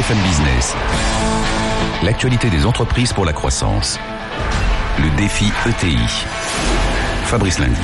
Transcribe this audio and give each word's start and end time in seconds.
BFM 0.00 0.18
Business. 0.22 0.74
L'actualité 2.02 2.48
des 2.48 2.64
entreprises 2.64 3.12
pour 3.12 3.26
la 3.26 3.34
croissance. 3.34 3.98
Le 4.98 5.14
défi 5.14 5.52
ETI. 5.66 5.98
Fabrice 7.24 7.58
Lundi. 7.58 7.82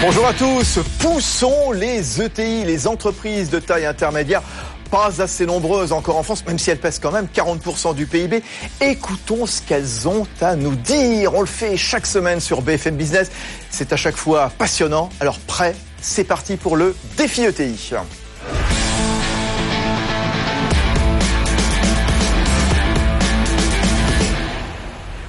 Bonjour 0.00 0.26
à 0.26 0.32
tous. 0.32 0.78
Poussons 0.98 1.72
les 1.72 2.22
ETI, 2.22 2.64
les 2.64 2.86
entreprises 2.86 3.50
de 3.50 3.58
taille 3.58 3.84
intermédiaire 3.84 4.40
pas 4.90 5.20
assez 5.20 5.44
nombreuses 5.44 5.92
encore 5.92 6.16
en 6.16 6.22
France, 6.22 6.42
même 6.46 6.58
si 6.58 6.70
elles 6.70 6.80
pèsent 6.80 7.00
quand 7.00 7.12
même 7.12 7.26
40% 7.26 7.94
du 7.94 8.06
PIB. 8.06 8.42
Écoutons 8.80 9.44
ce 9.44 9.60
qu'elles 9.60 10.08
ont 10.08 10.26
à 10.40 10.56
nous 10.56 10.74
dire. 10.74 11.34
On 11.34 11.40
le 11.40 11.46
fait 11.46 11.76
chaque 11.76 12.06
semaine 12.06 12.40
sur 12.40 12.62
BFM 12.62 12.96
Business. 12.96 13.30
C'est 13.68 13.92
à 13.92 13.96
chaque 13.98 14.16
fois 14.16 14.50
passionnant. 14.56 15.10
Alors 15.20 15.38
prêt, 15.40 15.76
c'est 16.00 16.24
parti 16.24 16.56
pour 16.56 16.78
le 16.78 16.96
défi 17.18 17.42
ETI. 17.42 17.92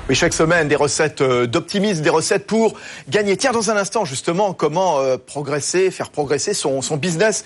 Oui, 0.09 0.16
chaque 0.16 0.34
semaine, 0.34 0.68
des 0.68 0.76
recettes 0.76 1.22
euh, 1.22 1.45
d'optimisme, 1.45 2.02
des 2.02 2.09
recettes 2.09 2.48
pour 2.48 2.73
gagner. 3.09 3.38
Tiens, 3.38 3.52
dans 3.52 3.70
un 3.70 3.77
instant, 3.77 4.05
justement, 4.05 4.54
comment 4.54 4.98
euh, 4.98 5.18
progresser, 5.18 5.91
faire 5.91 6.09
progresser 6.09 6.55
son, 6.55 6.82
business. 6.98 7.45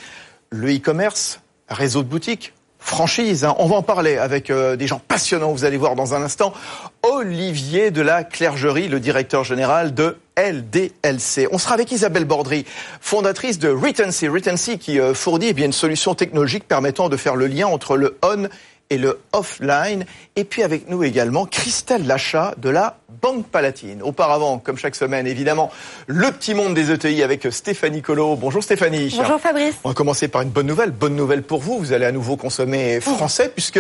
Le 0.50 0.74
e-commerce, 0.74 1.42
réseau 1.68 2.04
de 2.04 2.08
boutiques, 2.08 2.54
franchise. 2.80 3.44
Hein. 3.44 3.54
On 3.60 3.66
va 3.66 3.76
en 3.76 3.82
parler 3.82 4.18
avec 4.18 4.50
euh, 4.50 4.78
des 4.78 4.88
gens 4.88 5.02
passionnants, 5.06 5.52
vous 5.52 5.66
allez 5.66 5.76
voir 5.76 5.96
dans 5.96 6.14
un 6.14 6.22
instant. 6.22 6.54
Olivier 7.02 7.92
de 7.92 8.02
la 8.02 8.24
Clergerie, 8.24 8.88
le 8.88 9.02
directeur 9.02 9.44
général 9.44 9.94
de 9.94 10.16
LDLC. 10.38 11.50
On 11.52 11.58
sera 11.58 11.74
avec 11.74 11.92
Isabelle 11.92 12.24
Bordry, 12.24 12.64
fondatrice 13.02 13.60
de 13.60 13.68
Retency. 13.68 14.30
Retency 14.30 14.80
qui 14.80 15.00
fournit 15.14 15.48
eh 15.50 15.54
bien, 15.54 15.66
une 15.66 15.74
solution 15.74 16.16
technologique 16.16 16.66
permettant 16.66 17.10
de 17.10 17.18
faire 17.18 17.36
le 17.36 17.48
lien 17.48 17.68
entre 17.68 17.98
le 17.98 18.18
on 18.24 18.48
et 18.90 18.98
le 18.98 19.20
offline. 19.32 20.06
Et 20.36 20.44
puis 20.44 20.64
avec 20.64 20.90
nous 20.90 21.04
également 21.04 21.46
Christelle 21.46 22.06
Lachat 22.06 22.56
de 22.58 22.70
la 22.70 22.98
Banque 23.22 23.48
Palatine. 23.48 24.02
Auparavant, 24.02 24.58
comme 24.58 24.78
chaque 24.78 24.96
semaine, 24.96 25.28
évidemment, 25.28 25.72
le 26.08 26.32
petit 26.32 26.54
monde 26.54 26.74
des 26.74 26.92
ETI 26.92 27.22
avec 27.22 27.48
Stéphanie 27.52 28.02
Colo. 28.02 28.36
Bonjour 28.36 28.64
Stéphanie. 28.64 29.14
Bonjour 29.18 29.40
Fabrice. 29.40 29.76
On 29.84 29.90
va 29.90 29.96
commencer 29.96 30.28
par 30.28 30.42
une 30.42 30.50
bonne 30.50 30.68
nouvelle. 30.68 30.92
Bonne 30.92 31.16
nouvelle 31.16 31.44
pour 31.44 31.60
vous. 31.60 31.78
Vous 31.78 31.94
allez 31.94 32.06
à 32.06 32.12
nouveau 32.12 32.38
consommer 32.38 33.00
français 33.02 33.50
puisque 33.54 33.80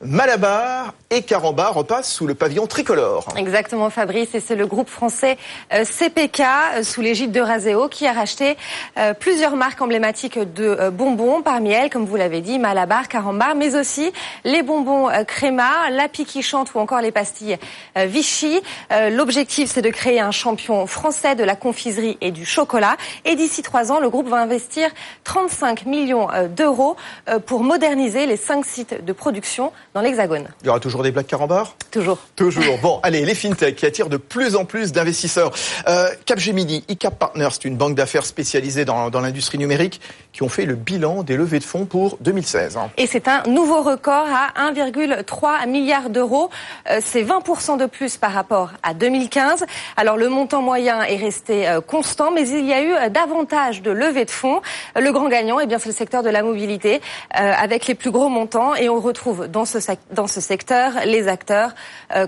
Malabar 0.00 0.94
et 1.10 1.22
Carambar 1.22 1.74
repassent 1.74 2.12
sous 2.12 2.26
le 2.26 2.34
pavillon 2.34 2.66
tricolore. 2.66 3.26
Exactement 3.36 3.90
Fabrice. 3.90 4.34
Et 4.34 4.40
c'est 4.40 4.56
le 4.56 4.66
groupe 4.66 4.88
français 4.88 5.38
euh, 5.72 5.84
CPK 5.84 6.40
euh, 6.40 6.82
sous 6.82 7.02
l'égide 7.02 7.32
de 7.32 7.40
Raseo 7.40 7.88
qui 7.88 8.06
a 8.06 8.12
racheté 8.12 8.56
euh, 8.98 9.14
plusieurs 9.14 9.56
marques 9.56 9.80
emblématiques 9.80 10.38
de 10.38 10.90
bonbons. 10.90 11.42
Parmi 11.42 11.70
elles, 11.70 11.90
comme 11.90 12.06
vous 12.06 12.16
l'avez 12.16 12.40
dit, 12.40 12.58
Malabar, 12.58 13.08
Carambar, 13.08 13.54
mais 13.54 13.76
aussi 13.76 14.12
les 14.44 14.62
bonbons 14.62 15.08
Créma, 15.26 15.90
la 15.90 16.08
pique 16.08 16.42
chante 16.42 16.74
ou 16.74 16.78
encore 16.78 17.00
les 17.00 17.12
pastilles 17.12 17.58
Vichy. 17.96 18.60
Euh, 18.92 19.10
l'objectif, 19.10 19.70
c'est 19.70 19.82
de 19.82 19.90
créer 19.90 20.20
un 20.20 20.30
champion 20.30 20.86
français 20.86 21.34
de 21.34 21.44
la 21.44 21.56
confiserie 21.56 22.18
et 22.20 22.30
du 22.30 22.44
chocolat. 22.44 22.96
Et 23.24 23.36
d'ici 23.36 23.62
trois 23.62 23.92
ans, 23.92 24.00
le 24.00 24.10
groupe 24.10 24.28
va 24.28 24.38
investir 24.38 24.90
35 25.24 25.86
millions 25.86 26.30
euh, 26.32 26.48
d'euros 26.48 26.96
euh, 27.28 27.38
pour 27.38 27.62
moderniser 27.62 28.26
les 28.26 28.36
cinq 28.36 28.64
sites 28.64 29.04
de 29.04 29.12
production 29.12 29.72
dans 29.94 30.00
l'Hexagone. 30.00 30.48
Il 30.62 30.66
y 30.66 30.70
aura 30.70 30.80
toujours 30.80 31.02
des 31.02 31.10
blagues 31.10 31.26
carambar? 31.26 31.76
Toujours. 31.90 32.18
Toujours. 32.36 32.78
Bon, 32.82 33.00
allez, 33.02 33.24
les 33.24 33.34
fintech 33.34 33.76
qui 33.76 33.86
attirent 33.86 34.08
de 34.08 34.16
plus 34.16 34.56
en 34.56 34.64
plus 34.64 34.92
d'investisseurs. 34.92 35.52
Euh, 35.88 36.08
Capgemini, 36.26 36.84
ICAP 36.88 37.18
Partners, 37.18 37.48
c'est 37.52 37.64
une 37.64 37.76
banque 37.76 37.94
d'affaires 37.94 38.26
spécialisée 38.26 38.84
dans, 38.84 39.10
dans 39.10 39.20
l'industrie 39.20 39.58
numérique 39.58 40.00
qui 40.32 40.42
ont 40.42 40.48
fait 40.48 40.64
le 40.64 40.74
bilan 40.74 41.22
des 41.22 41.36
levées 41.36 41.58
de 41.58 41.64
fonds 41.64 41.84
pour 41.84 42.16
2016. 42.20 42.78
Et 42.96 43.06
c'est 43.06 43.28
un 43.28 43.42
nouveau 43.44 43.82
record 43.82 44.26
à 44.28 44.70
1,3 44.72 45.68
milliard 45.68 46.10
d'euros. 46.10 46.50
c'est 47.04 47.22
20% 47.22 47.78
de 47.78 47.86
plus 47.86 48.16
par 48.16 48.32
rapport 48.32 48.61
à 48.82 48.94
2015. 48.94 49.64
Alors 49.96 50.16
le 50.16 50.28
montant 50.28 50.62
moyen 50.62 51.02
est 51.02 51.16
resté 51.16 51.68
euh, 51.68 51.80
constant, 51.80 52.30
mais 52.30 52.48
il 52.48 52.64
y 52.66 52.72
a 52.72 52.82
eu 52.82 52.92
euh, 52.92 53.08
davantage 53.08 53.82
de 53.82 53.90
levées 53.90 54.24
de 54.24 54.30
fonds. 54.30 54.60
Le 54.96 55.12
grand 55.12 55.28
gagnant, 55.28 55.60
eh 55.60 55.66
bien, 55.66 55.78
c'est 55.78 55.88
le 55.88 55.94
secteur 55.94 56.22
de 56.22 56.30
la 56.30 56.42
mobilité, 56.42 57.00
euh, 57.38 57.52
avec 57.56 57.86
les 57.86 57.94
plus 57.94 58.10
gros 58.10 58.28
montants. 58.28 58.74
Et 58.74 58.88
on 58.88 59.00
retrouve 59.00 59.48
dans 59.48 59.64
ce, 59.64 59.78
dans 60.10 60.26
ce 60.26 60.40
secteur 60.40 60.92
les 61.04 61.28
acteurs 61.28 61.74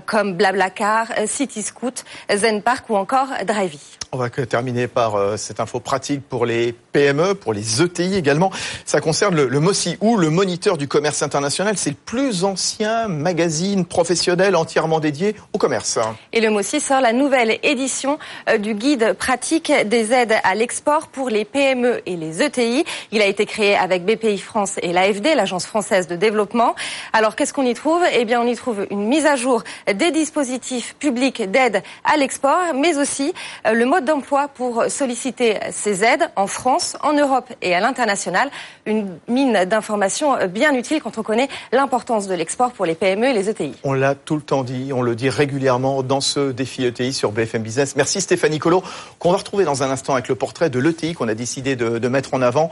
comme 0.05 0.33
Blablacar, 0.33 1.07
Cityscoot, 1.25 2.03
Zenpark 2.33 2.89
ou 2.89 2.95
encore 2.95 3.27
Drivey. 3.45 3.79
On 4.15 4.17
va 4.17 4.29
terminer 4.29 4.87
par 4.87 5.37
cette 5.37 5.59
info 5.59 5.81
pratique 5.81 6.21
pour 6.21 6.45
les 6.45 6.71
PME, 6.71 7.35
pour 7.35 7.51
les 7.51 7.81
ETI 7.81 8.15
également. 8.15 8.49
Ça 8.85 9.01
concerne 9.01 9.35
le, 9.35 9.49
le 9.49 9.59
MOSI 9.59 9.97
ou 9.99 10.15
le 10.15 10.29
Moniteur 10.29 10.77
du 10.77 10.87
commerce 10.87 11.21
international. 11.21 11.75
C'est 11.75 11.89
le 11.89 11.97
plus 11.97 12.45
ancien 12.45 13.09
magazine 13.09 13.83
professionnel 13.83 14.55
entièrement 14.55 15.01
dédié 15.01 15.35
au 15.51 15.57
commerce. 15.57 15.99
Et 16.31 16.39
le 16.39 16.49
MOSI 16.49 16.79
sort 16.79 17.01
la 17.01 17.11
nouvelle 17.11 17.59
édition 17.61 18.17
euh, 18.47 18.57
du 18.57 18.73
guide 18.73 19.17
pratique 19.19 19.69
des 19.85 20.13
aides 20.13 20.35
à 20.45 20.55
l'export 20.55 21.07
pour 21.07 21.29
les 21.29 21.43
PME 21.43 22.01
et 22.05 22.15
les 22.15 22.41
ETI. 22.41 22.85
Il 23.11 23.21
a 23.21 23.25
été 23.25 23.45
créé 23.45 23.75
avec 23.75 24.05
BPI 24.05 24.37
France 24.37 24.75
et 24.81 24.93
l'AFD, 24.93 25.35
l'Agence 25.35 25.65
française 25.65 26.07
de 26.07 26.15
développement. 26.15 26.73
Alors 27.11 27.35
qu'est-ce 27.35 27.51
qu'on 27.51 27.65
y 27.65 27.73
trouve? 27.73 28.01
Eh 28.13 28.23
bien, 28.23 28.39
on 28.39 28.47
y 28.47 28.55
trouve 28.55 28.87
une 28.91 29.07
mise 29.09 29.25
à 29.25 29.35
jour 29.35 29.61
des 29.93 30.11
dispositifs 30.11 30.95
publics 30.99 31.51
d'aide 31.51 31.83
à 32.05 32.15
l'export, 32.15 32.73
mais 32.73 32.97
aussi 32.97 33.33
euh, 33.67 33.73
le 33.73 33.85
mode 33.85 34.04
d'emploi 34.05 34.47
pour 34.47 34.85
solliciter 34.87 35.59
ces 35.71 36.03
aides 36.03 36.29
en 36.35 36.47
France, 36.47 36.95
en 37.01 37.13
Europe 37.13 37.51
et 37.61 37.75
à 37.75 37.79
l'international. 37.79 38.49
Une 38.85 39.17
mine 39.27 39.65
d'informations 39.65 40.37
bien 40.47 40.73
utile 40.73 41.01
quand 41.01 41.17
on 41.17 41.23
connaît 41.23 41.49
l'importance 41.71 42.27
de 42.27 42.33
l'export 42.33 42.71
pour 42.71 42.85
les 42.85 42.95
PME 42.95 43.27
et 43.27 43.33
les 43.33 43.49
ETI. 43.49 43.73
On 43.83 43.93
l'a 43.93 44.15
tout 44.15 44.35
le 44.35 44.41
temps 44.41 44.63
dit, 44.63 44.91
on 44.93 45.01
le 45.01 45.15
dit 45.15 45.29
régulièrement 45.29 46.03
dans 46.03 46.21
ce 46.21 46.51
défi 46.51 46.85
ETI 46.85 47.13
sur 47.13 47.31
BFM 47.31 47.63
Business. 47.63 47.95
Merci 47.95 48.21
Stéphanie 48.21 48.59
Colo, 48.59 48.83
qu'on 49.19 49.31
va 49.31 49.37
retrouver 49.37 49.65
dans 49.65 49.83
un 49.83 49.89
instant 49.89 50.13
avec 50.13 50.27
le 50.27 50.35
portrait 50.35 50.69
de 50.69 50.79
l'ETI 50.79 51.13
qu'on 51.13 51.27
a 51.27 51.35
décidé 51.35 51.75
de, 51.75 51.97
de 51.99 52.07
mettre 52.07 52.33
en 52.33 52.41
avant. 52.41 52.69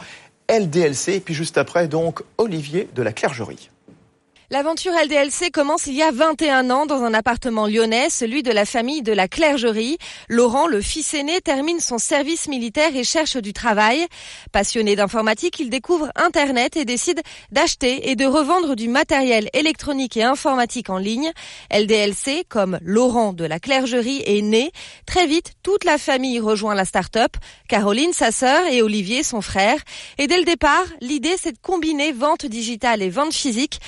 LDLC, 0.49 1.09
et 1.09 1.19
puis 1.19 1.33
juste 1.33 1.57
après, 1.57 1.87
donc, 1.87 2.21
Olivier 2.37 2.89
de 2.93 3.01
la 3.01 3.13
Clergerie. 3.13 3.69
L'aventure 4.53 4.93
LDLC 4.93 5.49
commence 5.51 5.87
il 5.87 5.95
y 5.95 6.03
a 6.03 6.11
21 6.11 6.69
ans 6.69 6.85
dans 6.85 7.01
un 7.01 7.15
appartement 7.15 7.65
lyonnais, 7.65 8.11
celui 8.11 8.43
de 8.43 8.51
la 8.51 8.65
famille 8.65 9.01
de 9.01 9.11
la 9.11 9.27
Clergerie. 9.27 9.97
Laurent, 10.29 10.67
le 10.67 10.79
fils 10.79 11.15
aîné, 11.15 11.41
termine 11.41 11.79
son 11.79 11.97
service 11.97 12.47
militaire 12.47 12.95
et 12.95 13.03
cherche 13.03 13.35
du 13.37 13.51
travail. 13.51 14.05
Passionné 14.51 14.95
d'informatique, 14.95 15.59
il 15.59 15.71
découvre 15.71 16.11
Internet 16.15 16.77
et 16.77 16.85
décide 16.85 17.23
d'acheter 17.51 18.11
et 18.11 18.15
de 18.15 18.27
revendre 18.27 18.75
du 18.75 18.89
matériel 18.89 19.49
électronique 19.53 20.17
et 20.17 20.23
informatique 20.23 20.91
en 20.91 20.99
ligne. 20.99 21.31
LDLC, 21.71 22.45
comme 22.47 22.77
Laurent 22.83 23.33
de 23.33 23.45
la 23.45 23.59
Clergerie, 23.59 24.21
est 24.23 24.43
né. 24.43 24.71
Très 25.07 25.25
vite, 25.25 25.53
toute 25.63 25.83
la 25.83 25.97
famille 25.97 26.39
rejoint 26.39 26.75
la 26.75 26.85
start-up. 26.85 27.37
Caroline, 27.67 28.13
sa 28.13 28.31
sœur, 28.31 28.67
et 28.67 28.83
Olivier, 28.83 29.23
son 29.23 29.41
frère. 29.41 29.79
Et 30.19 30.27
dès 30.27 30.37
le 30.37 30.45
départ, 30.45 30.85
l'idée, 31.01 31.37
c'est 31.41 31.53
de 31.53 31.59
combiner 31.59 32.11
vente 32.11 32.45
digitale 32.45 33.01
et 33.01 33.09
vente 33.09 33.33
physique, 33.33 33.79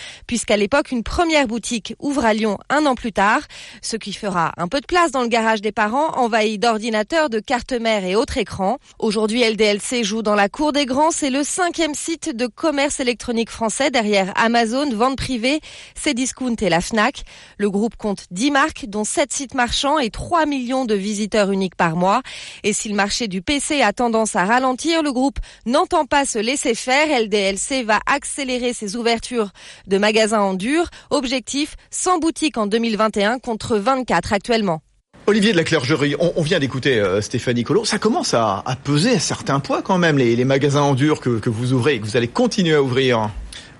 à 0.56 0.58
l'époque, 0.58 0.92
une 0.92 1.04
première 1.04 1.48
boutique 1.48 1.96
ouvre 2.00 2.24
à 2.24 2.34
Lyon 2.34 2.58
un 2.70 2.86
an 2.86 2.96
plus 2.96 3.12
tard, 3.12 3.42
ce 3.82 3.98
qui 3.98 4.14
fera 4.14 4.54
un 4.56 4.70
peu 4.70 4.80
de 4.80 4.86
place 4.86 5.12
dans 5.12 5.22
le 5.22 5.28
garage 5.28 5.60
des 5.60 5.74
parents, 5.74 6.12
envahi 6.16 6.58
d'ordinateurs, 6.58 7.30
de 7.30 7.42
cartes 7.42 7.74
mères 7.74 8.06
et 8.06 8.16
autres 8.16 8.38
écrans. 8.38 8.78
Aujourd'hui, 8.98 9.44
LDLC 9.44 10.06
joue 10.06 10.22
dans 10.22 10.34
la 10.34 10.48
cour 10.48 10.72
des 10.72 10.86
grands. 10.86 11.12
C'est 11.12 11.30
le 11.30 11.44
cinquième 11.44 11.94
site 11.94 12.34
de 12.34 12.48
commerce 12.48 13.02
électronique 13.02 13.50
français 13.50 13.92
derrière 13.92 14.32
Amazon, 14.38 14.90
vente 14.96 15.18
privée, 15.18 15.60
Cdiscount 16.02 16.56
et 16.62 16.70
la 16.70 16.80
Fnac. 16.80 17.24
Le 17.58 17.70
groupe 17.70 17.98
compte 17.98 18.28
10 18.32 18.52
marques, 18.52 18.86
dont 18.88 19.04
7 19.04 19.34
sites 19.34 19.56
marchands 19.56 20.00
et 20.00 20.10
3 20.10 20.46
millions 20.46 20.86
de 20.86 20.96
visiteurs 20.96 21.52
uniques 21.52 21.76
par 21.76 21.98
mois. 21.98 22.22
Et 22.64 22.72
si 22.72 22.88
le 22.88 22.96
marché 22.96 23.28
du 23.28 23.42
PC 23.42 23.82
a 23.82 23.92
tendance 23.92 24.38
à 24.38 24.46
ralentir, 24.46 25.04
le 25.04 25.12
groupe 25.12 25.40
n'entend 25.66 26.06
pas 26.06 26.24
se 26.24 26.40
laisser 26.40 26.76
faire. 26.76 27.08
LDLC 27.10 27.84
va 27.84 28.00
accélérer 28.06 28.72
ses 28.72 28.96
ouvertures 28.96 29.50
de 29.88 29.98
magasins 29.98 30.35
en 30.42 30.54
dur. 30.54 30.90
Objectif, 31.10 31.76
100 31.92 32.20
boutiques 32.20 32.58
en 32.58 32.68
2021 32.68 33.40
contre 33.40 33.78
24 33.78 34.34
actuellement. 34.34 34.82
Olivier 35.28 35.54
de 35.54 35.58
la 35.58 35.64
Clergerie, 35.64 36.16
on, 36.20 36.42
vient 36.44 36.60
d'écouter 36.60 37.00
euh, 37.00 37.20
Stéphanie. 37.20 37.66
Ça 37.84 37.98
commence 37.98 38.36
à, 38.36 38.64
peser 38.84 39.16
un 39.16 39.20
certain 39.20 39.60
poids 39.60 39.82
quand 39.82 39.98
même, 39.98 40.20
les, 40.20 40.46
magasins 40.46 40.82
en 40.82 40.94
dur 40.94 41.20
que 41.20 41.50
vous 41.50 41.74
ouvrez 41.74 41.96
et 41.96 42.00
que 42.00 42.06
vous 42.06 42.16
allez 42.16 42.28
continuer 42.28 42.76
à 42.76 42.84
ouvrir. 42.84 43.32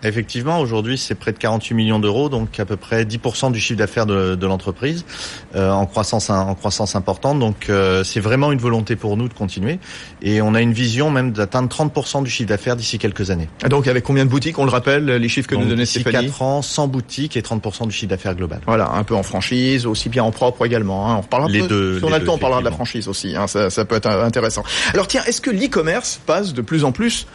Effectivement, 0.04 0.60
aujourd'hui, 0.60 0.98
c'est 0.98 1.16
près 1.16 1.32
de 1.32 1.38
48 1.38 1.74
millions 1.74 2.00
d'euros, 2.00 2.30
donc 2.30 2.60
à 2.60 2.66
peu 2.66 2.76
près 2.76 3.06
10% 3.06 3.52
du 3.52 3.60
chiffre 3.60 3.80
d'affaires 3.80 4.06
de, 4.06 4.36
de 4.36 4.48
l'entreprise, 4.48 5.06
euh, 5.56 5.72
en 5.72 5.86
croissance 5.86 6.30
en 6.30 6.54
croissance 6.56 6.96
importante. 6.96 7.40
Donc, 7.40 7.70
euh, 7.70 8.04
c'est 8.04 8.20
vraiment 8.20 8.52
une 8.52 8.60
volonté 8.60 8.96
pour 8.96 9.18
nous 9.18 9.28
de 9.28 9.34
continuer, 9.34 9.80
et 10.22 10.42
on 10.42 10.54
a 10.54 10.62
une 10.62 10.74
vision 10.74 11.10
même 11.10 11.32
d'atteindre 11.32 11.70
30% 11.70 12.24
du 12.24 12.30
chiffre 12.30 12.50
d'affaires 12.50 12.76
d'ici 12.76 13.00
quelques 13.00 13.32
années. 13.32 13.50
Ah, 13.64 13.70
donc, 13.70 13.88
avec 13.88 14.04
combien 14.04 14.26
de 14.26 14.30
boutiques 14.30 14.60
On 14.60 14.66
le 14.66 14.72
rappelle, 14.72 15.06
les 15.06 15.30
chiffres 15.30 15.48
que 15.48 15.56
nous 15.56 15.68
donnait 15.68 15.86
Stéphanie. 15.86 16.28
4 16.28 16.42
ans, 16.42 16.62
100 16.62 16.88
boutiques 16.88 17.38
et 17.38 17.42
30% 17.42 17.88
du 17.88 17.92
chiffre 17.92 18.10
d'affaires 18.10 18.36
global. 18.36 18.62
Voilà, 18.66 18.92
un 18.92 19.04
peu 19.04 19.16
en 19.16 19.24
franchise, 19.24 19.86
aussi 19.86 20.10
bien 20.10 20.24
en 20.24 20.32
propre 20.32 20.66
également. 20.66 21.10
Hein. 21.10 21.16
On 21.18 21.22
reparlera 21.22 21.50
les 21.50 21.68
deux. 21.68 22.00
Si 22.00 22.06
on 22.06 22.14
a 22.14 22.20
le 22.20 22.26
temps, 22.26 22.36
on 22.36 22.38
parlera 22.38 22.60
de 22.60 22.66
la 22.66 22.72
franchise 22.72 23.08
aussi. 23.08 23.36
Hein. 23.36 23.48
Ça, 23.48 23.70
ça 23.70 23.86
peut 23.86 23.96
être 23.96 24.08
intéressant. 24.08 24.64
Alors, 24.94 25.08
tiens, 25.08 25.24
est-ce 25.26 25.42
que 25.42 25.50
l'e-commerce 25.50 26.20
passe 26.26 26.54
de 26.54 26.62
plus 26.62 26.84
en 26.84 26.92
plus 26.92 27.28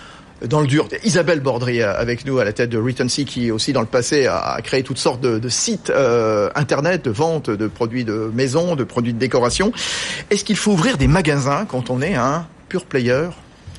dans 0.47 0.61
le 0.61 0.67
dur. 0.67 0.89
Isabelle 1.05 1.41
Bordry 1.41 1.83
avec 1.83 2.25
nous 2.27 2.39
à 2.39 2.45
la 2.45 2.53
tête 2.53 2.71
de 2.71 2.79
Retency 2.79 3.25
qui 3.25 3.51
aussi 3.51 3.73
dans 3.73 3.81
le 3.81 3.87
passé 3.87 4.27
a 4.27 4.59
créé 4.63 4.83
toutes 4.83 4.99
sortes 4.99 5.21
de, 5.21 5.49
sites 5.49 5.93
internet 6.55 7.05
de 7.05 7.11
vente 7.11 7.51
de 7.51 7.67
produits 7.67 8.05
de 8.05 8.31
maison, 8.33 8.77
de 8.77 8.85
produits 8.85 9.13
de 9.13 9.19
décoration. 9.19 9.73
Est-ce 10.31 10.45
qu'il 10.45 10.57
faut 10.57 10.73
ouvrir 10.73 10.97
des 10.97 11.09
magasins 11.09 11.67
quand 11.67 11.91
on 11.91 12.01
est 12.01 12.15
un 12.15 12.47
pure 12.69 12.85
player 12.85 13.29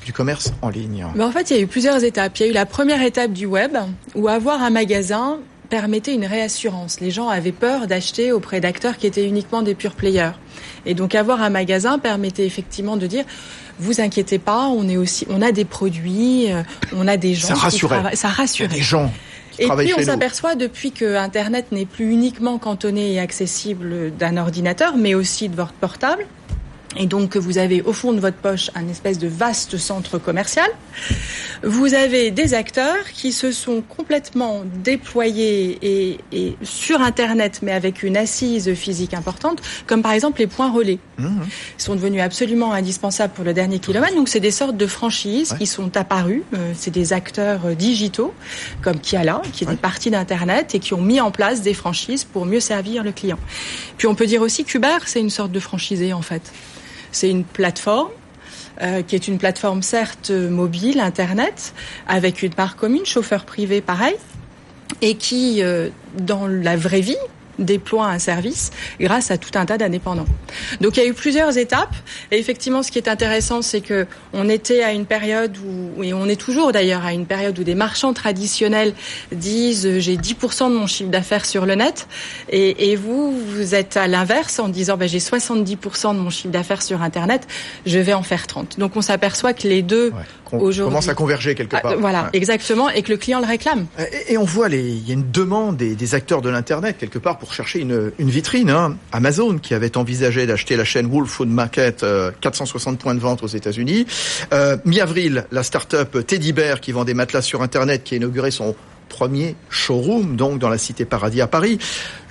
du 0.04 0.12
commerce 0.12 0.52
en 0.62 0.68
ligne? 0.68 1.06
Mais 1.14 1.24
En 1.24 1.32
fait, 1.32 1.50
il 1.50 1.56
y 1.56 1.60
a 1.60 1.62
eu 1.62 1.66
plusieurs 1.66 2.02
étapes. 2.04 2.38
Il 2.38 2.42
y 2.42 2.46
a 2.46 2.48
eu 2.50 2.54
la 2.54 2.66
première 2.66 3.02
étape 3.02 3.32
du 3.32 3.46
web, 3.46 3.76
où 4.14 4.28
avoir 4.28 4.62
un 4.62 4.70
magasin 4.70 5.38
permettait 5.68 6.14
une 6.14 6.26
réassurance. 6.26 7.00
Les 7.00 7.10
gens 7.10 7.28
avaient 7.28 7.50
peur 7.50 7.86
d'acheter 7.86 8.30
auprès 8.30 8.60
d'acteurs 8.60 8.98
qui 8.98 9.06
étaient 9.06 9.26
uniquement 9.26 9.62
des 9.62 9.74
pure 9.74 9.94
players. 9.94 10.32
Et 10.84 10.92
donc 10.94 11.14
avoir 11.14 11.40
un 11.40 11.48
magasin 11.48 11.98
permettait 11.98 12.44
effectivement 12.44 12.98
de 12.98 13.06
dire 13.06 13.24
vous 13.78 14.00
inquiétez 14.00 14.38
pas, 14.38 14.66
on 14.68 14.88
est 14.88 14.96
aussi 14.96 15.26
on 15.30 15.42
a 15.42 15.52
des 15.52 15.64
produits, 15.64 16.52
euh, 16.52 16.62
on 16.94 17.08
a 17.08 17.16
des 17.16 17.34
gens 17.34 17.48
ça 17.48 17.54
rassurait. 17.54 18.16
ça 18.16 18.28
rassurait. 18.28 18.68
des 18.68 18.82
gens 18.82 19.10
et 19.58 19.68
puis 19.68 19.92
on 19.96 20.02
s'aperçoit 20.02 20.54
depuis 20.54 20.92
que 20.92 21.16
Internet 21.16 21.72
n'est 21.72 21.86
plus 21.86 22.10
uniquement 22.10 22.58
cantonné 22.58 23.12
et 23.12 23.20
accessible 23.20 24.12
d'un 24.18 24.36
ordinateur, 24.36 24.96
mais 24.96 25.14
aussi 25.14 25.48
de 25.48 25.56
votre 25.56 25.74
portable 25.74 26.26
et 26.96 27.06
donc 27.06 27.30
que 27.30 27.38
vous 27.38 27.58
avez 27.58 27.82
au 27.82 27.92
fond 27.92 28.12
de 28.12 28.20
votre 28.20 28.36
poche 28.36 28.70
un 28.74 28.88
espèce 28.88 29.18
de 29.18 29.28
vaste 29.28 29.76
centre 29.76 30.18
commercial. 30.18 30.68
Vous 31.62 31.94
avez 31.94 32.30
des 32.30 32.54
acteurs 32.54 33.04
qui 33.12 33.32
se 33.32 33.52
sont 33.52 33.82
complètement 33.82 34.62
déployés 34.82 35.78
et, 35.82 36.18
et 36.32 36.56
sur 36.62 37.00
Internet, 37.00 37.60
mais 37.62 37.72
avec 37.72 38.02
une 38.02 38.16
assise 38.16 38.74
physique 38.74 39.14
importante, 39.14 39.62
comme 39.86 40.02
par 40.02 40.12
exemple 40.12 40.40
les 40.40 40.46
points 40.46 40.70
relais. 40.70 40.98
Mmh. 41.18 41.28
Ils 41.78 41.82
sont 41.82 41.94
devenus 41.94 42.20
absolument 42.20 42.72
indispensables 42.72 43.32
pour 43.32 43.44
le 43.44 43.54
dernier 43.54 43.78
kilomètre. 43.78 44.14
Donc 44.14 44.28
c'est 44.28 44.40
des 44.40 44.50
sortes 44.50 44.76
de 44.76 44.86
franchises 44.86 45.54
qui 45.58 45.66
sont 45.66 45.96
apparues. 45.96 46.42
Euh, 46.54 46.72
c'est 46.74 46.90
des 46.90 47.12
acteurs 47.12 47.66
euh, 47.66 47.74
digitaux, 47.74 48.34
comme 48.82 49.00
Kiala, 49.00 49.42
qui 49.52 49.64
est 49.64 49.66
des 49.66 49.76
parties 49.76 50.10
d'Internet 50.10 50.74
et 50.74 50.78
qui 50.78 50.94
ont 50.94 51.00
mis 51.00 51.20
en 51.20 51.30
place 51.30 51.62
des 51.62 51.74
franchises 51.74 52.24
pour 52.24 52.46
mieux 52.46 52.60
servir 52.60 53.02
le 53.02 53.12
client. 53.12 53.38
Puis 53.96 54.06
on 54.06 54.14
peut 54.14 54.26
dire 54.26 54.42
aussi 54.42 54.64
qu'Uber, 54.64 54.98
c'est 55.06 55.20
une 55.20 55.30
sorte 55.30 55.52
de 55.52 55.60
franchisé 55.60 56.12
en 56.12 56.22
fait. 56.22 56.52
C'est 57.12 57.30
une 57.30 57.44
plateforme 57.44 58.08
euh, 58.80 59.02
qui 59.02 59.14
est 59.14 59.28
une 59.28 59.38
plateforme 59.38 59.82
certes 59.82 60.30
mobile, 60.30 60.98
Internet, 60.98 61.74
avec 62.08 62.42
une 62.42 62.54
part 62.54 62.76
commune, 62.76 63.04
chauffeur 63.04 63.44
privé 63.44 63.80
pareil, 63.80 64.16
et 65.02 65.14
qui, 65.16 65.62
euh, 65.62 65.90
dans 66.18 66.46
la 66.46 66.76
vraie 66.76 67.00
vie, 67.00 67.16
déploie 67.58 68.06
un 68.06 68.18
service 68.18 68.70
grâce 69.00 69.30
à 69.30 69.38
tout 69.38 69.50
un 69.58 69.66
tas 69.66 69.78
d'indépendants. 69.78 70.26
Donc 70.80 70.96
il 70.96 71.02
y 71.02 71.06
a 71.06 71.08
eu 71.08 71.14
plusieurs 71.14 71.58
étapes 71.58 71.94
et 72.30 72.38
effectivement 72.38 72.82
ce 72.82 72.90
qui 72.90 72.98
est 72.98 73.08
intéressant 73.08 73.62
c'est 73.62 73.80
que 73.80 74.06
on 74.32 74.48
était 74.48 74.82
à 74.82 74.92
une 74.92 75.06
période 75.06 75.56
où 75.58 76.02
et 76.02 76.12
on 76.14 76.26
est 76.26 76.40
toujours 76.40 76.72
d'ailleurs 76.72 77.04
à 77.04 77.12
une 77.12 77.26
période 77.26 77.58
où 77.58 77.64
des 77.64 77.74
marchands 77.74 78.12
traditionnels 78.12 78.94
disent 79.32 79.86
euh, 79.86 80.00
j'ai 80.00 80.16
10% 80.16 80.70
de 80.70 80.76
mon 80.76 80.86
chiffre 80.86 81.10
d'affaires 81.10 81.44
sur 81.44 81.66
le 81.66 81.74
net 81.74 82.08
et, 82.48 82.96
vous 82.96 83.32
vous 83.32 83.74
êtes 83.74 83.96
à 83.96 84.06
l'inverse 84.06 84.58
en 84.58 84.68
disant 84.68 84.96
ben, 84.96 85.08
j'ai 85.08 85.18
70% 85.18 86.14
de 86.14 86.20
mon 86.20 86.30
chiffre 86.30 86.50
d'affaires 86.50 86.82
sur 86.82 87.02
internet, 87.02 87.46
je 87.86 87.98
vais 87.98 88.12
en 88.12 88.22
faire 88.22 88.46
30. 88.46 88.78
Donc 88.78 88.96
on 88.96 89.02
s'aperçoit 89.02 89.54
que 89.54 89.66
les 89.66 89.82
deux 89.82 90.12
commencent 90.58 91.08
à 91.08 91.14
converger 91.14 91.54
quelque 91.54 91.76
ah, 91.76 91.80
part. 91.80 91.98
voilà, 91.98 92.30
exactement 92.32 92.88
et 92.90 93.02
que 93.02 93.10
le 93.10 93.16
client 93.16 93.40
le 93.40 93.46
réclame. 93.46 93.86
Et, 94.28 94.36
on 94.38 94.44
voit 94.44 94.68
les 94.68 94.82
il 94.82 95.08
y 95.08 95.10
a 95.10 95.14
une 95.14 95.30
demande 95.30 95.76
des, 95.76 95.94
des 95.94 96.14
acteurs 96.14 96.42
de 96.42 96.50
l'internet 96.50 96.96
quelque 96.98 97.18
part 97.18 97.38
pour 97.38 97.52
chercher 97.52 97.80
une, 97.80 98.12
une 98.18 98.30
vitrine. 98.30 98.70
Hein. 98.70 98.96
Amazon 99.12 99.58
qui 99.58 99.74
avait 99.74 99.96
envisagé 99.96 100.46
d'acheter 100.46 100.76
la 100.76 100.84
chaîne 100.84 101.06
Wolf 101.06 101.30
Food 101.30 101.48
Market, 101.48 102.04
460 102.40 102.94
euh, 102.94 102.96
points 102.98 103.14
de 103.14 103.20
vente 103.20 103.42
aux 103.42 103.48
États-Unis. 103.48 104.06
Euh, 104.52 104.76
Mi-avril, 104.84 105.44
la 105.50 105.62
start-up 105.62 106.26
Teddy 106.26 106.52
Bear 106.52 106.80
qui 106.80 106.92
vend 106.92 107.04
des 107.04 107.14
matelas 107.14 107.42
sur 107.42 107.62
Internet 107.62 108.04
qui 108.04 108.14
a 108.14 108.16
inauguré 108.18 108.50
son 108.50 108.74
premier 109.12 109.54
showroom, 109.68 110.36
donc 110.36 110.58
dans 110.58 110.70
la 110.70 110.78
cité 110.78 111.04
Paradis 111.04 111.42
à 111.42 111.46
Paris. 111.46 111.78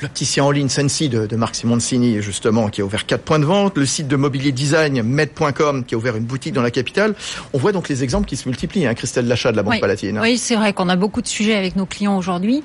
L'opticien 0.02 0.44
en 0.44 0.50
ligne 0.50 0.68
Sensi 0.68 1.10
de, 1.10 1.28
de 1.28 1.36
Marc 1.36 1.54
Simoncini, 1.54 2.24
justement, 2.24 2.70
qui 2.70 2.82
a 2.82 2.84
ouvert 2.84 3.06
quatre 3.06 3.22
points 3.22 3.38
de 3.38 3.46
vente. 3.46 3.78
Le 3.78 3.86
site 3.86 4.08
de 4.08 4.16
mobilier 4.16 4.52
design 4.52 5.04
med.com 5.04 5.86
qui 5.86 5.94
a 5.94 5.98
ouvert 5.98 6.16
une 6.16 6.24
boutique 6.24 6.54
dans 6.54 6.64
la 6.64 6.72
capitale. 6.72 7.14
On 7.54 7.60
voit 7.60 7.72
donc 7.72 7.88
les 7.88 8.04
exemples 8.04 8.28
qui 8.28 8.36
se 8.36 8.50
multiplient. 8.50 8.88
Hein, 8.88 8.96
Christelle 8.96 9.28
Lachat 9.28 9.52
de 9.52 9.58
la 9.58 9.64
Banque 9.64 9.80
Palatine. 9.80 10.20
Oui, 10.20 10.40
c'est 10.40 10.56
vrai 10.56 10.74
qu'on 10.74 10.90
a 10.90 10.96
beaucoup 10.96 11.22
de 11.22 11.28
sujets 11.28 11.54
avec 11.56 11.76
nos 11.76 11.86
clients 11.86 12.18
aujourd'hui. 12.18 12.64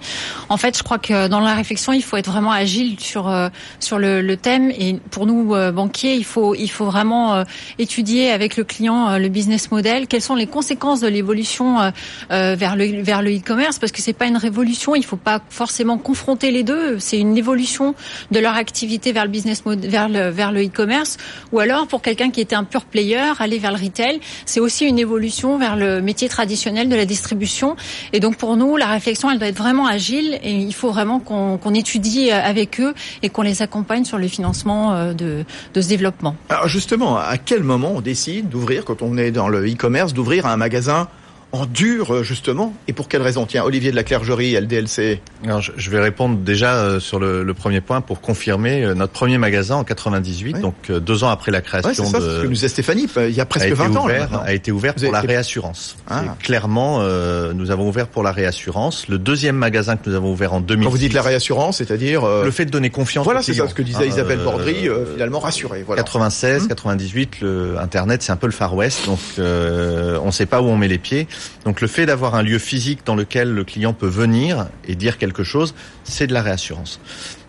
En 0.49 0.57
fait, 0.57 0.79
je 0.79 0.83
crois 0.83 0.99
que 0.99 1.29
dans 1.29 1.41
la 1.41 1.55
réflexion, 1.55 1.93
il 1.93 2.03
faut 2.03 2.17
être 2.17 2.31
vraiment 2.31 2.53
agile 2.53 2.99
sur 2.99 3.29
euh, 3.29 3.49
sur 3.81 3.99
le, 3.99 4.23
le, 4.23 4.37
thème. 4.39 4.71
Et 4.71 4.95
pour 5.11 5.27
nous 5.27 5.55
euh, 5.55 5.73
banquiers, 5.73 6.15
il 6.15 6.25
faut 6.25 6.55
il 6.55 6.69
faut 6.69 6.87
vraiment 6.87 7.35
euh, 7.35 7.45
étudier 7.79 8.31
avec 8.31 8.57
le 8.57 8.65
client 8.65 9.19
le 9.19 9.29
business 9.29 9.71
model. 9.71 10.07
Quelles 10.07 10.23
sont 10.23 10.35
les 10.37 10.47
conséquences 10.47 11.01
de 11.01 11.09
l'évolution 11.09 11.93
vers 12.31 12.77
le 12.77 13.03
vers 13.03 13.21
le 13.21 13.37
e-commerce? 13.37 13.79
Parce 13.79 13.93
que 13.93 14.01
c'est 14.07 14.13
pas 14.13 14.27
une 14.27 14.37
révolution. 14.37 14.95
Il 14.95 15.05
faut 15.05 15.17
pas 15.17 15.41
forcément 15.51 15.99
confronter 15.99 16.53
les 16.53 16.63
deux. 16.63 17.01
C'est 17.01 17.19
une 17.19 17.37
évolution 17.37 17.97
de 18.31 18.39
leur 18.39 18.55
activité 18.55 19.11
vers 19.11 19.25
le 19.25 19.31
business 19.31 19.65
vers 19.67 20.09
le 20.53 20.65
e-commerce. 20.65 21.17
Ou 21.51 21.59
alors 21.59 21.89
pour 21.89 22.03
quelqu'un 22.03 22.31
qui 22.31 22.41
était 22.41 22.55
un 22.55 22.63
pur 22.63 22.85
player, 22.85 23.33
aller 23.41 23.59
vers 23.59 23.73
le 23.73 23.83
retail, 23.83 24.21
c'est 24.45 24.61
aussi 24.61 24.85
une 24.87 25.01
évolution 25.01 25.59
vers 25.59 25.75
le 25.75 26.01
métier 26.01 26.29
traditionnel 26.29 26.89
de 26.89 26.95
la 26.95 27.05
distribution. 27.05 27.75
Et 28.13 28.21
donc 28.21 28.37
pour 28.37 28.57
nous, 28.57 28.77
la 28.77 28.87
réflexion, 28.87 29.29
elle 29.29 29.41
doit 29.41 29.49
être 29.49 29.59
vraiment 29.59 29.89
agile 29.89 30.39
et 30.41 30.53
il 30.53 30.75
faut 30.75 30.93
vraiment 30.93 31.19
qu'on 31.19 31.75
étudie 31.75 32.31
avec 32.31 32.81
eux 32.81 32.95
et 33.25 33.29
qu'on 33.29 33.43
les 33.43 33.61
accompagne 33.61 34.05
sur 34.05 34.19
le 34.19 34.29
financement 34.29 34.95
euh, 34.95 35.15
de, 35.15 35.45
de 35.75 35.81
ce 35.81 35.89
développement. 35.89 36.37
Alors 36.49 36.69
justement, 36.69 37.17
à 37.19 37.39
quel 37.39 37.65
moment 37.65 37.91
on 37.97 38.01
décide 38.01 38.49
d'ouvrir, 38.49 38.85
quand 38.85 39.03
on 39.03 39.19
est 39.19 39.33
dans 39.33 39.49
le 39.49 39.69
e-commerce, 39.69 40.15
d'ouvrir 40.15 40.47
un 40.47 40.57
magasin 40.57 41.09
en 41.57 41.67
dur, 41.67 42.13
euh, 42.13 42.23
justement 42.23 42.75
Et 42.89 42.93
pour 42.93 43.09
quelle 43.09 43.23
raison? 43.23 43.47
Tiens, 43.47 43.65
Olivier 43.65 43.91
de 43.91 43.97
la 43.97 44.05
Clergerie, 44.05 44.55
LDLC. 44.55 45.21
Alors, 45.45 45.61
je 45.61 45.91
vais 45.91 46.01
répondre 46.01 46.39
déjà 46.39 46.75
euh, 46.75 47.01
sur 47.01 47.19
le, 47.19 47.43
le 47.43 47.55
premier 47.55 47.81
point 47.81 48.01
pour 48.01 48.21
confirmer 48.21 48.85
euh, 48.85 48.95
notre 48.95 49.13
premier 49.13 49.39
magasin 49.39 49.77
en 49.77 49.85
98, 49.85 50.61
donc 50.61 50.75
deux 50.91 51.25
ans 51.25 51.29
après 51.29 51.51
la 51.51 51.61
création. 51.61 51.89
Ouais, 51.89 51.95
c'est 51.95 52.13
ça, 52.13 52.21
de, 52.21 52.31
ce 52.31 52.43
que 52.43 52.47
nous 52.47 52.53
disait 52.53 52.69
Stéphanie, 52.69 53.09
il 53.17 53.31
y 53.31 53.41
a 53.41 53.47
presque 53.47 53.69
20 53.69 53.97
ans. 53.97 54.07
a 54.45 54.53
été 54.53 54.73
ouvert 54.73 54.95
pour 54.95 55.13
la 55.13 55.21
réassurance. 55.21 55.97
Ah. 56.09 56.23
Clairement, 56.41 56.99
euh, 57.01 57.53
nous 57.53 57.71
avons 57.71 57.89
ouvert 57.89 58.09
pour 58.09 58.23
la 58.23 58.33
réassurance. 58.33 59.09
Le 59.09 59.19
deuxième 59.19 59.57
magasin 59.57 59.97
que 59.97 60.09
nous 60.09 60.17
avons 60.17 60.33
ouvert 60.33 60.53
en 60.53 60.61
2000. 60.61 60.85
Quand 60.85 60.91
vous 60.91 60.99
dites 60.99 61.13
la 61.13 61.23
réassurance, 61.23 61.79
c'est-à-dire 61.79 62.27
le 62.27 62.51
fait 62.51 62.65
de 62.65 62.71
donner 62.71 62.91
confiance. 62.91 63.25
Voilà, 63.25 63.43
c'est 63.43 63.55
ça 63.55 63.69
ce 63.69 63.75
que 63.75 63.83
disait 63.83 64.09
Isabelle 64.09 64.41
Bordry, 64.41 64.89
finalement 65.13 65.41
rassuré. 65.41 65.83
Voilà. 65.87 66.03
96, 66.03 66.69
98, 66.69 67.39
hum. 67.43 67.49
le 67.49 67.79
Internet, 67.79 68.23
c'est 68.23 68.33
un 68.33 68.37
peu 68.37 68.47
le 68.47 68.53
Far 68.53 68.75
West, 68.75 69.07
donc 69.07 69.19
on 69.39 70.27
ne 70.27 70.31
sait 70.31 70.47
pas 70.47 70.61
où 70.63 70.67
on 70.67 70.77
met 70.77 70.89
les 70.89 70.99
pieds. 70.99 71.29
Donc 71.65 71.81
le 71.81 71.89
fait 71.89 72.07
d'avoir 72.07 72.35
un 72.35 72.43
lieu 72.43 72.59
physique 72.59 73.01
dans 73.05 73.15
lequel 73.15 73.53
le 73.53 73.65
client 73.65 73.93
peut 73.93 74.07
venir 74.07 74.69
et 74.87 74.95
dire 74.95 75.19
quelque 75.19 75.45
chose, 75.45 75.75
c'est 76.05 76.27
de 76.27 76.33
la 76.33 76.43
réassurance. 76.43 77.01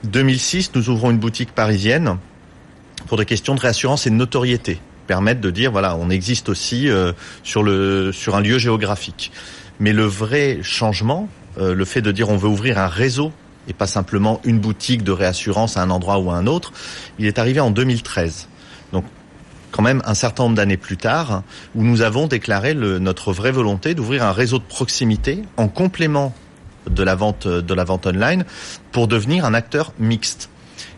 2006, 0.06 0.72
nous 0.76 0.90
ouvrons 0.90 1.12
une 1.12 1.20
boutique 1.20 1.54
parisienne 1.54 2.18
pour 3.08 3.18
des 3.18 3.26
questions 3.26 3.56
de 3.56 3.60
réassurance 3.60 4.08
et 4.08 4.10
de 4.10 4.16
notoriété, 4.16 4.80
permettre 5.06 5.42
de 5.42 5.52
dire 5.52 5.72
voilà, 5.72 5.96
on 5.96 6.10
existe 6.10 6.50
aussi 6.50 6.90
euh, 6.90 7.14
sur 7.44 7.64
le 7.64 8.12
sur 8.12 8.36
un 8.36 8.42
lieu 8.42 8.58
géographique. 8.58 9.32
Mais 9.80 9.94
le 9.94 10.06
vrai 10.06 10.60
changement, 10.64 11.30
euh, 11.60 11.74
le 11.74 11.86
fait 11.86 12.02
de 12.02 12.12
dire 12.12 12.30
on 12.30 12.38
veut 12.38 12.50
ouvrir 12.50 12.78
un 12.80 12.88
réseau 12.88 13.32
et 13.68 13.74
pas 13.74 13.88
simplement 13.88 14.42
une 14.46 14.60
boutique 14.60 15.04
de 15.04 15.12
réassurance 15.12 15.78
à 15.78 15.82
un 15.82 15.90
endroit 15.90 16.20
ou 16.20 16.32
à 16.32 16.36
un 16.36 16.48
autre, 16.48 16.72
il 17.20 17.26
est 17.26 17.38
arrivé 17.38 17.60
en 17.60 17.70
2013. 17.70 18.48
Donc 18.94 19.04
quand 19.72 19.84
même 19.84 20.02
un 20.06 20.14
certain 20.14 20.44
nombre 20.44 20.56
d'années 20.56 20.78
plus 20.78 20.98
tard, 20.98 21.44
où 21.76 21.84
nous 21.84 22.02
avons 22.02 22.28
déclaré 22.28 22.74
le, 22.74 23.00
notre 23.00 23.34
vraie 23.34 23.52
volonté 23.52 23.96
d'ouvrir 23.96 24.24
un 24.24 24.32
réseau 24.32 24.60
de 24.60 24.64
proximité 24.64 25.44
en 25.58 25.68
complément 25.68 26.34
de 26.90 27.04
la 27.04 27.16
vente 27.16 27.48
de 27.48 27.74
la 27.74 27.84
vente 27.84 28.08
online 28.08 28.46
pour 28.92 29.08
devenir 29.08 29.46
un 29.46 29.54
acteur 29.54 29.94
mixte. 30.00 30.50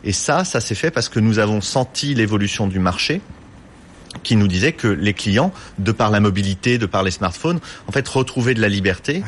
Et 0.03 0.13
ça, 0.13 0.43
ça 0.43 0.61
s'est 0.61 0.75
fait 0.75 0.91
parce 0.91 1.09
que 1.09 1.19
nous 1.19 1.39
avons 1.39 1.61
senti 1.61 2.13
l'évolution 2.13 2.67
du 2.67 2.79
marché 2.79 3.21
qui 4.23 4.35
nous 4.35 4.47
disait 4.47 4.73
que 4.73 4.87
les 4.87 5.13
clients, 5.13 5.51
de 5.77 5.91
par 5.91 6.09
la 6.09 6.19
mobilité, 6.19 6.77
de 6.77 6.85
par 6.85 7.03
les 7.03 7.11
smartphones, 7.11 7.59
en 7.87 7.91
fait, 7.91 8.07
retrouvaient 8.07 8.53
de 8.53 8.61
la 8.61 8.69
liberté, 8.69 9.23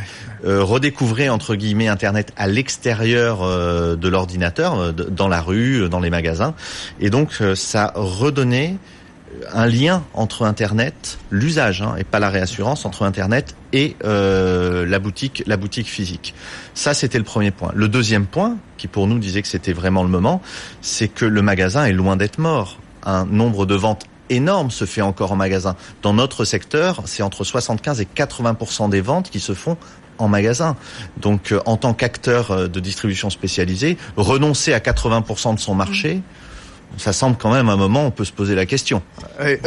euh, 0.46 0.64
redécouvraient 0.64 1.30
entre 1.30 1.56
guillemets 1.56 1.88
Internet 1.88 2.34
à 2.36 2.48
l'extérieur 2.48 3.42
euh, 3.44 3.96
de 3.96 4.08
l'ordinateur, 4.08 4.80
euh, 4.80 4.92
dans 4.92 5.28
la 5.28 5.42
rue, 5.42 5.88
dans 5.90 6.00
les 6.00 6.10
magasins, 6.10 6.56
et 7.00 7.10
donc 7.10 7.42
ça 7.56 7.94
redonnait 7.96 8.78
un 9.54 9.68
lien 9.68 10.04
entre 10.14 10.46
Internet, 10.46 11.20
l'usage 11.30 11.82
hein, 11.82 11.96
et 11.98 12.04
pas 12.04 12.20
la 12.20 12.30
réassurance 12.30 12.86
entre 12.86 13.04
Internet 13.04 13.56
et 13.74 13.96
euh, 14.04 14.86
la 14.86 15.00
boutique, 15.00 15.44
la 15.48 15.58
boutique 15.58 15.88
physique. 15.88 16.34
Ça, 16.74 16.94
c'était 16.94 17.18
le 17.18 17.24
premier 17.24 17.52
point. 17.52 17.72
Le 17.74 17.88
deuxième 17.88 18.26
point, 18.26 18.58
qui 18.78 18.88
pour 18.88 19.08
nous 19.08 19.20
disait 19.20 19.42
que 19.42 19.48
c'était 19.48 19.74
vraiment 19.74 20.04
le 20.04 20.10
moment, 20.10 20.42
c'est 20.82 21.08
que 21.08 21.26
le 21.26 21.42
magasin 21.42 21.86
est 21.86 21.94
loin 21.94 22.18
d'être 22.18 22.38
mort. 22.38 22.80
Un 23.04 23.26
nombre 23.26 23.66
de 23.66 23.76
ventes 23.76 24.06
énorme 24.30 24.72
se 24.72 24.86
fait 24.86 25.02
encore 25.02 25.32
en 25.32 25.36
magasin. 25.36 25.76
Dans 26.02 26.14
notre 26.14 26.46
secteur, 26.46 27.02
c'est 27.06 27.24
entre 27.24 27.44
75 27.44 28.02
et 28.02 28.06
80% 28.06 28.90
des 28.90 29.02
ventes 29.02 29.30
qui 29.30 29.40
se 29.40 29.54
font 29.54 29.78
en 30.18 30.28
magasin. 30.28 30.76
Donc, 31.18 31.52
euh, 31.52 31.60
en 31.66 31.78
tant 31.78 31.94
qu'acteur 31.94 32.52
euh, 32.52 32.68
de 32.68 32.80
distribution 32.80 33.30
spécialisée, 33.30 33.98
renoncer 34.18 34.74
à 34.74 34.80
80% 34.80 35.56
de 35.56 35.60
son 35.60 35.76
marché 35.76 36.22
ça 36.98 37.14
semble 37.14 37.38
quand 37.38 37.52
même 37.52 37.70
un 37.70 37.78
moment, 37.78 38.06
on 38.06 38.12
peut 38.12 38.26
se 38.26 38.32
poser 38.32 38.56
la 38.56 38.66
question. 38.66 39.02
Euh, 39.40 39.58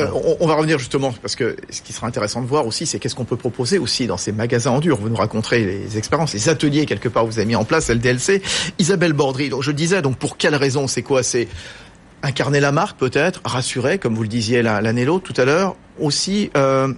on, 0.40 0.46
va 0.46 0.54
revenir 0.54 0.78
justement, 0.78 1.12
parce 1.22 1.36
que 1.36 1.56
ce 1.70 1.82
qui 1.82 1.92
sera 1.92 2.06
intéressant 2.06 2.42
de 2.42 2.46
voir 2.46 2.66
aussi, 2.66 2.86
c'est 2.86 2.98
qu'est-ce 2.98 3.14
qu'on 3.14 3.24
peut 3.24 3.36
proposer 3.36 3.78
aussi 3.78 4.06
dans 4.06 4.16
ces 4.16 4.32
magasins 4.32 4.70
en 4.70 4.80
dur. 4.80 4.98
Vous 5.00 5.08
nous 5.08 5.16
raconterez 5.16 5.64
les 5.64 5.98
expériences, 5.98 6.34
les 6.34 6.48
ateliers 6.48 6.86
quelque 6.86 7.08
part 7.08 7.24
vous 7.26 7.38
avez 7.38 7.46
mis 7.46 7.56
en 7.56 7.64
place, 7.64 7.90
LDLC. 7.90 8.42
Isabelle 8.78 9.12
Bordry, 9.12 9.48
donc 9.48 9.62
je 9.62 9.72
disais, 9.72 10.02
donc 10.02 10.16
pour 10.16 10.36
quelle 10.36 10.54
raison 10.54 10.86
C'est 10.86 11.02
quoi? 11.02 11.22
C'est 11.22 11.48
incarner 12.22 12.60
la 12.60 12.72
marque 12.72 12.98
peut-être, 12.98 13.40
rassurer, 13.44 13.98
comme 13.98 14.14
vous 14.14 14.22
le 14.22 14.28
disiez 14.28 14.62
l'année 14.62 15.02
et 15.02 15.04
l'autre 15.04 15.30
tout 15.32 15.38
à 15.40 15.44
l'heure, 15.44 15.76
aussi 16.00 16.50
euh, 16.56 16.92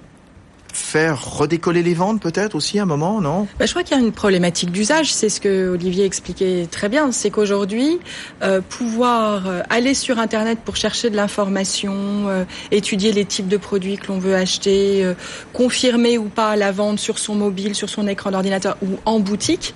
faire 0.76 1.24
redécoller 1.24 1.82
les 1.82 1.94
ventes 1.94 2.20
peut-être 2.20 2.54
aussi 2.54 2.78
à 2.78 2.82
un 2.82 2.86
moment, 2.86 3.20
non? 3.20 3.48
Bah, 3.58 3.66
Je 3.66 3.70
crois 3.70 3.82
qu'il 3.82 3.96
y 3.96 4.00
a 4.00 4.02
une 4.02 4.12
problématique 4.12 4.70
d'usage, 4.70 5.12
c'est 5.12 5.28
ce 5.28 5.40
que 5.40 5.70
Olivier 5.70 6.04
expliquait 6.04 6.68
très 6.70 6.88
bien, 6.88 7.12
c'est 7.12 7.30
qu'aujourd'hui, 7.30 7.98
euh, 8.42 8.60
pouvoir 8.60 9.46
euh, 9.46 9.62
aller 9.70 9.94
sur 9.94 10.18
Internet 10.18 10.58
pour 10.64 10.76
chercher 10.76 11.08
de 11.10 11.16
l'information, 11.16 11.94
euh, 11.94 12.44
étudier 12.70 13.12
les 13.12 13.24
types 13.24 13.48
de 13.48 13.56
produits 13.56 13.96
que 13.96 14.08
l'on 14.08 14.18
veut 14.18 14.34
acheter, 14.34 15.14
confirmer 15.52 16.18
ou 16.18 16.24
pas 16.24 16.56
la 16.56 16.72
vente 16.72 16.98
sur 16.98 17.18
son 17.18 17.34
mobile, 17.34 17.74
sur 17.74 17.88
son 17.88 18.06
écran 18.06 18.30
d'ordinateur 18.30 18.76
ou 18.82 18.98
en 19.04 19.18
boutique, 19.18 19.74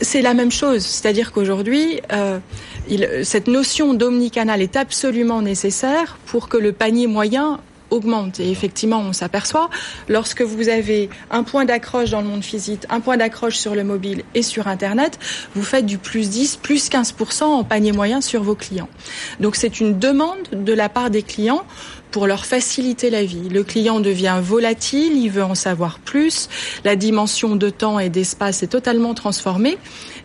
c'est 0.00 0.22
la 0.22 0.34
même 0.34 0.50
chose. 0.50 0.82
C'est-à-dire 0.84 1.30
qu'aujourd'hui, 1.32 2.00
cette 3.22 3.48
notion 3.48 3.94
d'omnicanal 3.94 4.62
est 4.62 4.76
absolument 4.76 5.42
nécessaire 5.42 6.18
pour 6.26 6.48
que 6.48 6.56
le 6.56 6.72
panier 6.72 7.06
moyen 7.06 7.60
augmente. 7.90 8.40
Et 8.40 8.50
effectivement, 8.50 9.00
on 9.00 9.12
s'aperçoit, 9.12 9.70
lorsque 10.08 10.42
vous 10.42 10.68
avez 10.68 11.10
un 11.30 11.42
point 11.42 11.64
d'accroche 11.64 12.10
dans 12.10 12.20
le 12.20 12.26
monde 12.26 12.44
physique, 12.44 12.82
un 12.90 13.00
point 13.00 13.16
d'accroche 13.16 13.56
sur 13.56 13.74
le 13.74 13.84
mobile 13.84 14.22
et 14.34 14.42
sur 14.42 14.68
Internet, 14.68 15.18
vous 15.54 15.62
faites 15.62 15.86
du 15.86 15.98
plus 15.98 16.30
10, 16.30 16.56
plus 16.56 16.90
15% 16.90 17.44
en 17.44 17.64
panier 17.64 17.92
moyen 17.92 18.20
sur 18.20 18.42
vos 18.42 18.54
clients. 18.54 18.88
Donc 19.40 19.56
c'est 19.56 19.80
une 19.80 19.98
demande 19.98 20.48
de 20.52 20.72
la 20.72 20.88
part 20.88 21.10
des 21.10 21.22
clients 21.22 21.64
pour 22.10 22.26
leur 22.26 22.46
faciliter 22.46 23.10
la 23.10 23.24
vie. 23.24 23.48
Le 23.48 23.64
client 23.64 24.00
devient 24.00 24.38
volatile, 24.42 25.12
il 25.16 25.30
veut 25.30 25.44
en 25.44 25.54
savoir 25.54 25.98
plus, 25.98 26.48
la 26.84 26.96
dimension 26.96 27.56
de 27.56 27.70
temps 27.70 27.98
et 27.98 28.08
d'espace 28.08 28.62
est 28.62 28.68
totalement 28.68 29.14
transformée. 29.14 29.78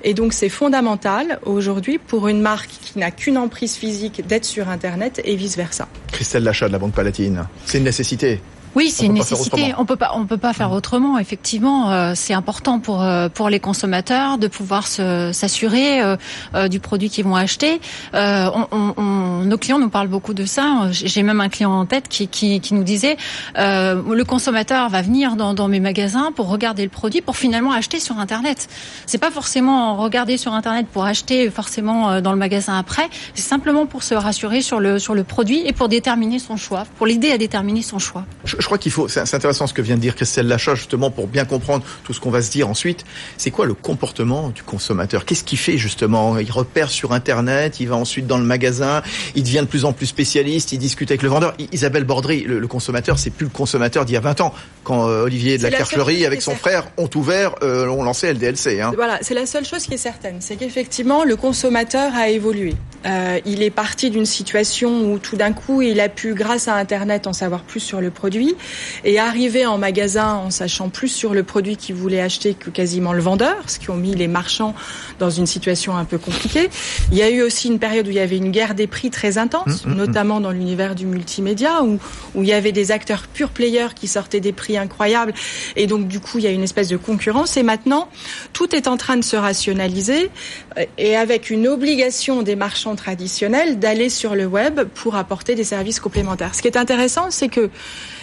Et 0.04 0.14
donc 0.14 0.34
c'est 0.34 0.50
fondamental 0.50 1.40
aujourd'hui 1.46 1.98
pour 1.98 2.28
une 2.28 2.42
marque 2.42 2.70
qui 2.70 3.00
n'a 3.00 3.12
qu'une 3.12 3.38
emprise 3.38 3.76
physique 3.76 4.26
d'être 4.28 4.46
sur 4.46 4.70
Internet 4.70 5.22
et 5.24 5.36
vice-versa. 5.36 5.88
Christelle 6.12 6.44
Lachat 6.44 6.68
de 6.68 6.74
la 6.74 6.80
Banque 6.80 6.94
Palatine, 6.94 7.48
c'est 7.66 7.80
une 7.80 7.84
nécessité. 7.84 8.40
Oui, 8.76 8.90
c'est 8.90 9.06
une 9.06 9.14
nécessité. 9.14 9.74
On 9.78 9.86
peut 9.86 9.96
pas, 9.96 10.12
on 10.16 10.26
peut 10.26 10.38
pas 10.38 10.52
faire 10.52 10.72
autrement. 10.74 11.18
Effectivement, 11.18 11.92
euh, 11.92 12.12
c'est 12.14 12.34
important 12.34 12.80
pour 12.80 13.02
euh, 13.02 13.30
pour 13.30 13.50
les 13.50 13.62
consommateurs 13.62 14.38
de 14.38 14.48
pouvoir 14.48 14.86
s'assurer 14.86 16.02
euh, 16.02 16.68
du 16.68 16.82
produit 16.82 17.10
qu'ils 17.10 17.24
vont 17.24 17.36
acheter. 17.36 17.80
On, 18.14 18.68
on, 18.72 19.46
nos 19.46 19.58
clients 19.58 19.80
nous 19.80 19.90
parlent 19.90 20.10
beaucoup 20.10 20.34
de 20.34 20.46
ça. 20.46 20.90
J'ai 20.92 21.24
même 21.24 21.40
un 21.40 21.50
client 21.50 21.72
en 21.72 21.86
tête 21.86 22.10
qui 22.10 22.28
qui, 22.28 22.60
qui 22.60 22.74
nous 22.74 22.84
disait 22.84 23.16
le 23.56 24.24
consommateur 24.24 24.90
va 24.90 25.02
venir 25.02 25.36
dans, 25.36 25.54
dans 25.54 25.68
mes 25.68 25.80
magasins 25.80 26.32
pour 26.36 26.50
regarder 26.50 26.84
le 26.84 26.90
produit 26.90 27.22
pour 27.22 27.38
finalement 27.38 27.72
acheter 27.72 28.00
sur 28.00 28.18
Internet. 28.20 28.68
C'est 29.06 29.18
pas 29.18 29.32
forcément 29.32 29.96
regarder 29.96 30.38
sur 30.38 30.54
Internet 30.54 30.88
pour 30.92 31.06
acheter 31.06 31.50
forcément 31.50 32.20
dans 32.22 32.32
le 32.32 32.38
magasin 32.38 32.78
après. 32.78 33.08
C'est 33.36 33.48
simplement 33.48 33.86
pour 33.86 34.04
se 34.04 34.16
rassurer 34.16 34.62
sur 34.62 34.80
le 34.80 35.00
sur 35.00 35.16
le 35.16 35.24
produit 35.24 35.62
et 35.66 35.72
pour 35.72 35.88
déterminer 35.88 36.40
son 36.40 36.58
choix, 36.58 36.86
pour 36.98 37.08
l'aider 37.08 37.32
à 37.32 37.38
déterminer 37.38 37.82
son 37.82 38.00
choix 38.00 38.26
je 38.65 38.65
crois 38.66 38.78
qu'il 38.78 38.92
faut, 38.92 39.08
c'est 39.08 39.34
intéressant 39.34 39.68
ce 39.68 39.74
que 39.74 39.82
vient 39.82 39.96
de 39.96 40.02
dire 40.02 40.16
Christelle 40.16 40.48
Lachat, 40.48 40.76
justement, 40.76 41.12
pour 41.12 41.28
bien 41.28 41.46
comprendre 41.46 41.86
tout 42.04 42.14
ce 42.14 42.20
qu'on 42.20 42.32
va 42.32 42.42
se 42.42 42.52
dire 42.52 42.70
ensuite. 42.70 43.06
C'est 43.38 43.52
quoi 43.52 43.66
le 43.66 43.74
comportement 43.74 44.50
du 44.50 44.64
consommateur? 44.64 45.26
Qu'est-ce 45.26 45.44
qu'il 45.44 45.58
fait, 45.58 45.78
justement? 45.78 46.38
Il 46.38 46.52
repère 46.52 46.90
sur 46.90 47.14
Internet, 47.14 47.80
il 47.80 47.88
va 47.88 47.96
ensuite 47.96 48.28
dans 48.28 48.38
le 48.38 48.44
magasin, 48.44 49.02
il 49.36 49.44
devient 49.44 49.62
de 49.62 49.66
plus 49.66 49.86
en 49.86 49.94
plus 49.94 50.08
spécialiste, 50.08 50.72
il 50.72 50.80
discute 50.80 51.12
avec 51.12 51.22
le 51.22 51.30
vendeur. 51.30 51.54
Isabelle 51.72 52.04
Bordry, 52.04 52.44
le, 52.44 52.66
consommateur, 52.68 53.20
c'est 53.20 53.30
plus 53.30 53.46
le 53.46 53.52
consommateur 53.52 54.06
d'il 54.06 54.14
y 54.14 54.18
a 54.18 54.22
20 54.22 54.42
ans, 54.42 54.54
quand 54.84 55.08
euh, 55.08 55.24
Olivier 55.24 55.58
de 55.58 55.64
la, 55.64 55.72
Clercherie, 55.72 56.26
avec 56.26 56.42
son 56.42 56.56
frère, 56.56 56.86
ont 56.98 57.10
ouvert, 57.16 57.56
euh, 57.62 57.88
ont 57.88 58.04
lancé 58.04 58.34
LDLC. 58.34 58.82
Hein. 58.82 58.92
Voilà, 58.96 59.20
c'est 59.22 59.34
la 59.34 59.46
seule 59.46 59.66
chose 59.66 59.86
qui 59.86 59.94
est 59.94 59.98
certaine, 59.98 60.38
c'est 60.40 60.56
qu'effectivement, 60.56 61.24
le 61.24 61.36
consommateur 61.36 62.14
a 62.16 62.30
évolué. 62.30 62.76
Euh, 63.06 63.40
il 63.46 63.62
est 63.62 63.70
parti 63.70 64.10
d'une 64.10 64.26
situation 64.26 65.12
où 65.12 65.20
tout 65.20 65.36
d'un 65.36 65.54
coup, 65.54 65.82
il 65.82 66.00
a 66.00 66.10
pu, 66.10 66.34
grâce 66.34 66.68
à 66.68 66.76
Internet, 66.76 67.28
en 67.28 67.34
savoir 67.34 67.62
plus 67.62 67.80
sur 67.80 68.02
le 68.02 68.10
produit 68.10 68.55
et 69.04 69.20
arriver 69.20 69.66
en 69.66 69.78
magasin 69.78 70.36
en 70.36 70.50
sachant 70.50 70.90
plus 70.90 71.10
sur 71.10 71.34
le 71.34 71.44
produit 71.44 71.78
qu'ils 71.78 71.96
voulaient 71.96 72.22
acheter 72.22 72.54
que 72.54 72.70
quasiment 72.70 73.14
le 73.14 73.22
vendeur, 73.22 73.56
ce 73.68 73.80
qui 73.80 73.90
ont 73.90 73.96
mis 73.96 74.16
les 74.16 74.28
marchands 74.28 74.76
dans 75.20 75.30
une 75.30 75.46
situation 75.46 75.96
un 75.96 76.06
peu 76.06 76.18
compliquée. 76.18 76.70
Il 77.12 77.18
y 77.18 77.22
a 77.22 77.30
eu 77.30 77.42
aussi 77.42 77.68
une 77.68 77.80
période 77.80 78.08
où 78.08 78.12
il 78.12 78.16
y 78.16 78.20
avait 78.20 78.38
une 78.38 78.52
guerre 78.52 78.76
des 78.76 78.88
prix 78.88 79.10
très 79.10 79.38
intense, 79.38 79.86
mm, 79.86 79.90
mm, 79.90 79.94
mm. 79.94 79.98
notamment 79.98 80.40
dans 80.40 80.52
l'univers 80.52 80.96
du 80.96 81.06
multimédia, 81.06 81.84
où, 81.84 82.00
où 82.36 82.44
il 82.44 82.50
y 82.50 82.54
avait 82.54 82.72
des 82.72 82.92
acteurs 82.92 83.28
pure 83.28 83.50
players 83.50 83.94
qui 83.96 84.08
sortaient 84.08 84.40
des 84.40 84.54
prix 84.54 84.78
incroyables, 84.78 85.34
et 85.76 85.88
donc 85.88 86.08
du 86.08 86.20
coup 86.20 86.38
il 86.38 86.44
y 86.44 86.48
a 86.48 86.52
une 86.52 86.64
espèce 86.64 86.88
de 86.88 86.98
concurrence. 86.98 87.58
Et 87.58 87.64
maintenant, 87.64 88.10
tout 88.54 88.76
est 88.76 88.88
en 88.88 88.98
train 88.98 89.18
de 89.18 89.24
se 89.24 89.36
rationaliser, 89.36 90.30
euh, 90.78 90.86
et 90.98 91.16
avec 91.16 91.50
une 91.50 91.68
obligation 91.68 92.42
des 92.42 92.56
marchands 92.56 92.96
traditionnels 92.96 93.80
d'aller 93.80 94.10
sur 94.10 94.36
le 94.36 94.46
web 94.46 94.82
pour 94.94 95.16
apporter 95.16 95.56
des 95.56 95.64
services 95.64 96.00
complémentaires. 96.00 96.56
Ce 96.56 96.62
qui 96.62 96.68
est 96.68 96.78
intéressant, 96.78 97.32
c'est 97.32 97.50
que 97.50 97.70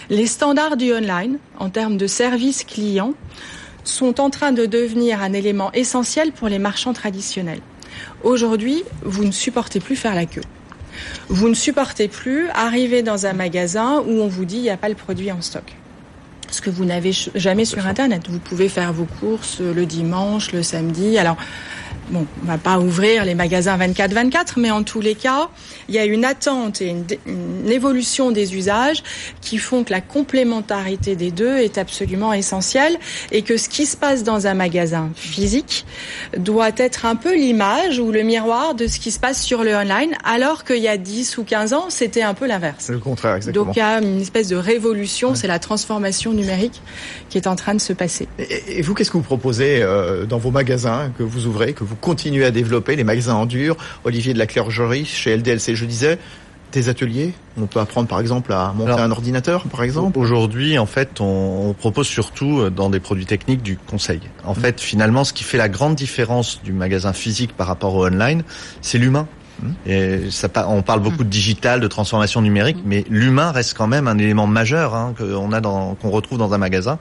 les 0.09 0.27
standards 0.27 0.77
du 0.77 0.93
online, 0.93 1.37
en 1.59 1.69
termes 1.69 1.97
de 1.97 2.07
service 2.07 2.63
client, 2.63 3.13
sont 3.83 4.21
en 4.21 4.29
train 4.29 4.51
de 4.51 4.65
devenir 4.65 5.21
un 5.21 5.33
élément 5.33 5.71
essentiel 5.73 6.31
pour 6.31 6.47
les 6.47 6.59
marchands 6.59 6.93
traditionnels. 6.93 7.61
Aujourd'hui, 8.23 8.83
vous 9.03 9.23
ne 9.25 9.31
supportez 9.31 9.79
plus 9.79 9.95
faire 9.95 10.15
la 10.15 10.25
queue. 10.25 10.41
Vous 11.27 11.49
ne 11.49 11.53
supportez 11.53 12.07
plus 12.07 12.47
arriver 12.49 13.01
dans 13.01 13.25
un 13.25 13.33
magasin 13.33 13.99
où 14.05 14.21
on 14.21 14.27
vous 14.27 14.45
dit 14.45 14.57
il 14.57 14.63
n'y 14.63 14.69
a 14.69 14.77
pas 14.77 14.89
le 14.89 14.95
produit 14.95 15.31
en 15.31 15.41
stock. 15.41 15.75
Ce 16.49 16.61
que 16.61 16.69
vous 16.69 16.85
n'avez 16.85 17.11
jamais 17.33 17.65
sur 17.65 17.87
Internet. 17.87 18.29
Vous 18.29 18.39
pouvez 18.39 18.69
faire 18.69 18.93
vos 18.93 19.07
courses 19.19 19.59
le 19.59 19.85
dimanche, 19.85 20.51
le 20.51 20.61
samedi. 20.61 21.17
Alors, 21.17 21.35
bon, 22.09 22.25
on 22.43 22.45
va 22.45 22.57
pas 22.57 22.79
ouvrir 22.79 23.25
les 23.25 23.35
magasins 23.35 23.77
24-24, 23.77 24.53
mais 24.57 24.71
en 24.71 24.83
tous 24.83 25.01
les 25.01 25.15
cas, 25.15 25.49
il 25.87 25.95
y 25.95 25.99
a 25.99 26.05
une 26.05 26.25
attente 26.25 26.81
et 26.81 26.89
une, 26.89 27.05
évolution 27.69 28.31
des 28.31 28.55
usages 28.55 29.03
qui 29.41 29.57
font 29.57 29.83
que 29.83 29.91
la 29.91 30.01
complémentarité 30.01 31.15
des 31.15 31.31
deux 31.31 31.57
est 31.57 31.77
absolument 31.77 32.33
essentielle 32.33 32.97
et 33.31 33.41
que 33.41 33.57
ce 33.57 33.69
qui 33.69 33.85
se 33.85 33.97
passe 33.97 34.23
dans 34.23 34.47
un 34.47 34.53
magasin 34.53 35.09
physique 35.15 35.85
doit 36.37 36.71
être 36.77 37.05
un 37.05 37.15
peu 37.15 37.35
l'image 37.35 37.99
ou 37.99 38.11
le 38.11 38.21
miroir 38.21 38.75
de 38.75 38.87
ce 38.87 38.99
qui 38.99 39.11
se 39.11 39.19
passe 39.19 39.41
sur 39.41 39.63
le 39.63 39.73
online, 39.75 40.13
alors 40.23 40.63
qu'il 40.63 40.77
y 40.77 40.87
a 40.87 40.97
10 40.97 41.37
ou 41.37 41.43
15 41.43 41.73
ans, 41.73 41.85
c'était 41.89 42.21
un 42.21 42.33
peu 42.33 42.47
l'inverse. 42.47 42.89
Le 42.89 42.99
contraire, 42.99 43.35
exactement. 43.35 43.65
Donc 43.65 43.75
il 43.75 43.79
y 43.79 43.81
a 43.81 44.01
une 44.01 44.21
espèce 44.21 44.49
de 44.49 44.55
révolution, 44.55 45.35
c'est 45.35 45.47
la 45.47 45.59
transformation 45.59 46.33
numérique 46.33 46.81
qui 47.29 47.37
est 47.37 47.47
en 47.47 47.55
train 47.55 47.73
de 47.73 47.81
se 47.81 47.93
passer. 47.93 48.27
Et, 48.37 48.81
vous, 48.81 48.93
qu'est-ce 48.93 49.09
que 49.11 49.17
vous 49.17 49.23
proposez 49.23 49.81
euh, 49.81 50.25
dans 50.25 50.37
vos 50.37 50.51
magasins 50.51 51.11
que 51.17 51.23
vous 51.23 51.47
ouvrez, 51.47 51.73
que 51.73 51.83
vous 51.83 51.95
continuez 52.03 52.45
à 52.45 52.51
développer, 52.51 52.95
les 52.95 53.05
magasins 53.05 53.33
en 53.33 53.45
dur 53.45 53.77
Olivier 54.03 54.33
de 54.33 54.37
la 54.37 54.45
Clergerie 54.45 55.05
chez 55.05 55.35
LDLC, 55.35 55.73
je 55.73 55.85
disais, 55.85 56.19
des 56.73 56.89
ateliers 56.89 57.33
On 57.57 57.65
peut 57.65 57.79
apprendre 57.79 58.07
par 58.07 58.19
exemple 58.19 58.51
à 58.51 58.73
monter 58.75 58.99
un 58.99 59.11
ordinateur 59.11 59.63
par 59.67 59.83
exemple 59.83 60.17
Aujourd'hui 60.19 60.77
en 60.77 60.85
fait 60.85 61.21
on, 61.21 61.73
propose 61.77 62.07
surtout 62.07 62.59
euh, 62.59 62.69
dans 62.69 62.89
des 62.89 62.99
produits 62.99 63.25
techniques 63.25 63.61
du 63.61 63.77
conseil. 63.77 64.21
En 64.43 64.53
mmh. 64.53 64.55
fait 64.55 64.81
finalement 64.81 65.23
ce 65.23 65.33
qui 65.33 65.43
fait 65.43 65.57
la 65.57 65.69
grande 65.69 65.95
différence 65.95 66.61
du 66.63 66.73
magasin 66.73 67.13
physique 67.13 67.55
par 67.55 67.67
rapport 67.67 67.95
au 67.95 68.05
online 68.05 68.43
c'est 68.81 68.97
l'humain. 68.97 69.27
Et 69.85 70.31
ça, 70.31 70.49
on 70.67 70.81
parle 70.81 71.01
beaucoup 71.01 71.23
de 71.23 71.29
digital, 71.29 71.79
de 71.79 71.87
transformation 71.87 72.41
numérique, 72.41 72.77
mais 72.85 73.05
l'humain 73.09 73.51
reste 73.51 73.75
quand 73.75 73.87
même 73.87 74.07
un 74.07 74.17
élément 74.17 74.47
majeur 74.47 74.95
hein, 74.95 75.13
qu'on 75.17 75.51
a 75.51 75.61
dans, 75.61 75.95
qu'on 75.95 76.09
retrouve 76.09 76.37
dans 76.37 76.53
un 76.53 76.57
magasin. 76.57 76.99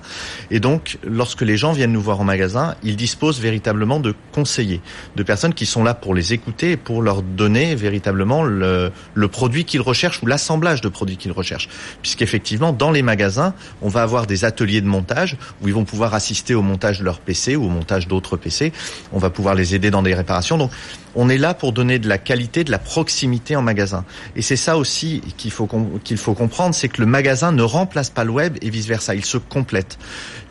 Et 0.50 0.60
donc, 0.60 0.98
lorsque 1.04 1.42
les 1.42 1.56
gens 1.56 1.72
viennent 1.72 1.92
nous 1.92 2.00
voir 2.00 2.20
en 2.20 2.24
magasin, 2.24 2.74
ils 2.82 2.96
disposent 2.96 3.40
véritablement 3.40 4.00
de 4.00 4.14
conseillers, 4.32 4.80
de 5.16 5.22
personnes 5.22 5.54
qui 5.54 5.66
sont 5.66 5.82
là 5.82 5.94
pour 5.94 6.14
les 6.14 6.32
écouter 6.32 6.72
et 6.72 6.76
pour 6.76 7.02
leur 7.02 7.22
donner 7.22 7.74
véritablement 7.74 8.42
le, 8.42 8.92
le 9.14 9.28
produit 9.28 9.64
qu'ils 9.64 9.80
recherchent 9.80 10.22
ou 10.22 10.26
l'assemblage 10.26 10.80
de 10.80 10.88
produits 10.88 11.16
qu'ils 11.16 11.32
recherchent. 11.32 11.68
Puisqu'effectivement, 12.00 12.72
dans 12.72 12.90
les 12.90 13.02
magasins, 13.02 13.54
on 13.80 13.88
va 13.88 14.02
avoir 14.02 14.26
des 14.26 14.44
ateliers 14.44 14.80
de 14.80 14.86
montage 14.86 15.36
où 15.62 15.68
ils 15.68 15.74
vont 15.74 15.84
pouvoir 15.84 16.14
assister 16.14 16.54
au 16.54 16.62
montage 16.62 17.00
de 17.00 17.04
leur 17.04 17.20
PC 17.20 17.56
ou 17.56 17.64
au 17.64 17.68
montage 17.68 18.08
d'autres 18.08 18.36
PC. 18.36 18.72
On 19.12 19.18
va 19.18 19.30
pouvoir 19.30 19.54
les 19.54 19.74
aider 19.74 19.90
dans 19.90 20.02
des 20.02 20.14
réparations. 20.14 20.58
Donc, 20.58 20.70
on 21.14 21.28
est 21.28 21.38
là 21.38 21.54
pour 21.54 21.72
donner 21.72 21.98
de 21.98 22.08
la 22.08 22.18
qualité, 22.18 22.41
de 22.48 22.70
la 22.70 22.78
proximité 22.78 23.56
en 23.56 23.62
magasin. 23.62 24.04
Et 24.36 24.42
c'est 24.42 24.56
ça 24.56 24.76
aussi 24.76 25.22
qu'il 25.36 25.50
faut 25.50 25.68
qu'il 26.04 26.16
faut 26.16 26.34
comprendre, 26.34 26.74
c'est 26.74 26.88
que 26.88 27.00
le 27.00 27.06
magasin 27.06 27.52
ne 27.52 27.62
remplace 27.62 28.10
pas 28.10 28.24
le 28.24 28.30
web 28.30 28.58
et 28.62 28.70
vice 28.70 28.86
versa, 28.86 29.14
il 29.14 29.24
se 29.24 29.38
complète. 29.38 29.98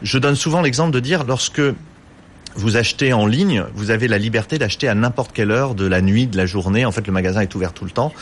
Je 0.02 0.18
donne 0.18 0.36
souvent 0.36 0.62
l'exemple 0.62 0.92
de 0.92 1.00
dire 1.00 1.24
lorsque 1.24 1.62
vous 2.56 2.76
achetez 2.76 3.14
en 3.14 3.28
ligne, 3.28 3.64
vous 3.76 3.92
avez 3.92 4.10
la 4.10 4.18
liberté 4.18 4.58
d'acheter 4.58 4.90
à 4.90 4.96
n'importe 4.96 5.32
quelle 5.32 5.52
heure 5.52 5.74
de 5.74 5.86
la 5.86 6.02
nuit, 6.02 6.28
de 6.28 6.36
la 6.36 6.46
journée. 6.46 6.86
En 6.86 6.92
fait, 6.92 7.08
le 7.08 7.14
magasin 7.14 7.40
est 7.40 7.56
ouvert 7.56 7.72
tout 7.72 7.86
le 7.86 7.92
temps. 7.92 8.14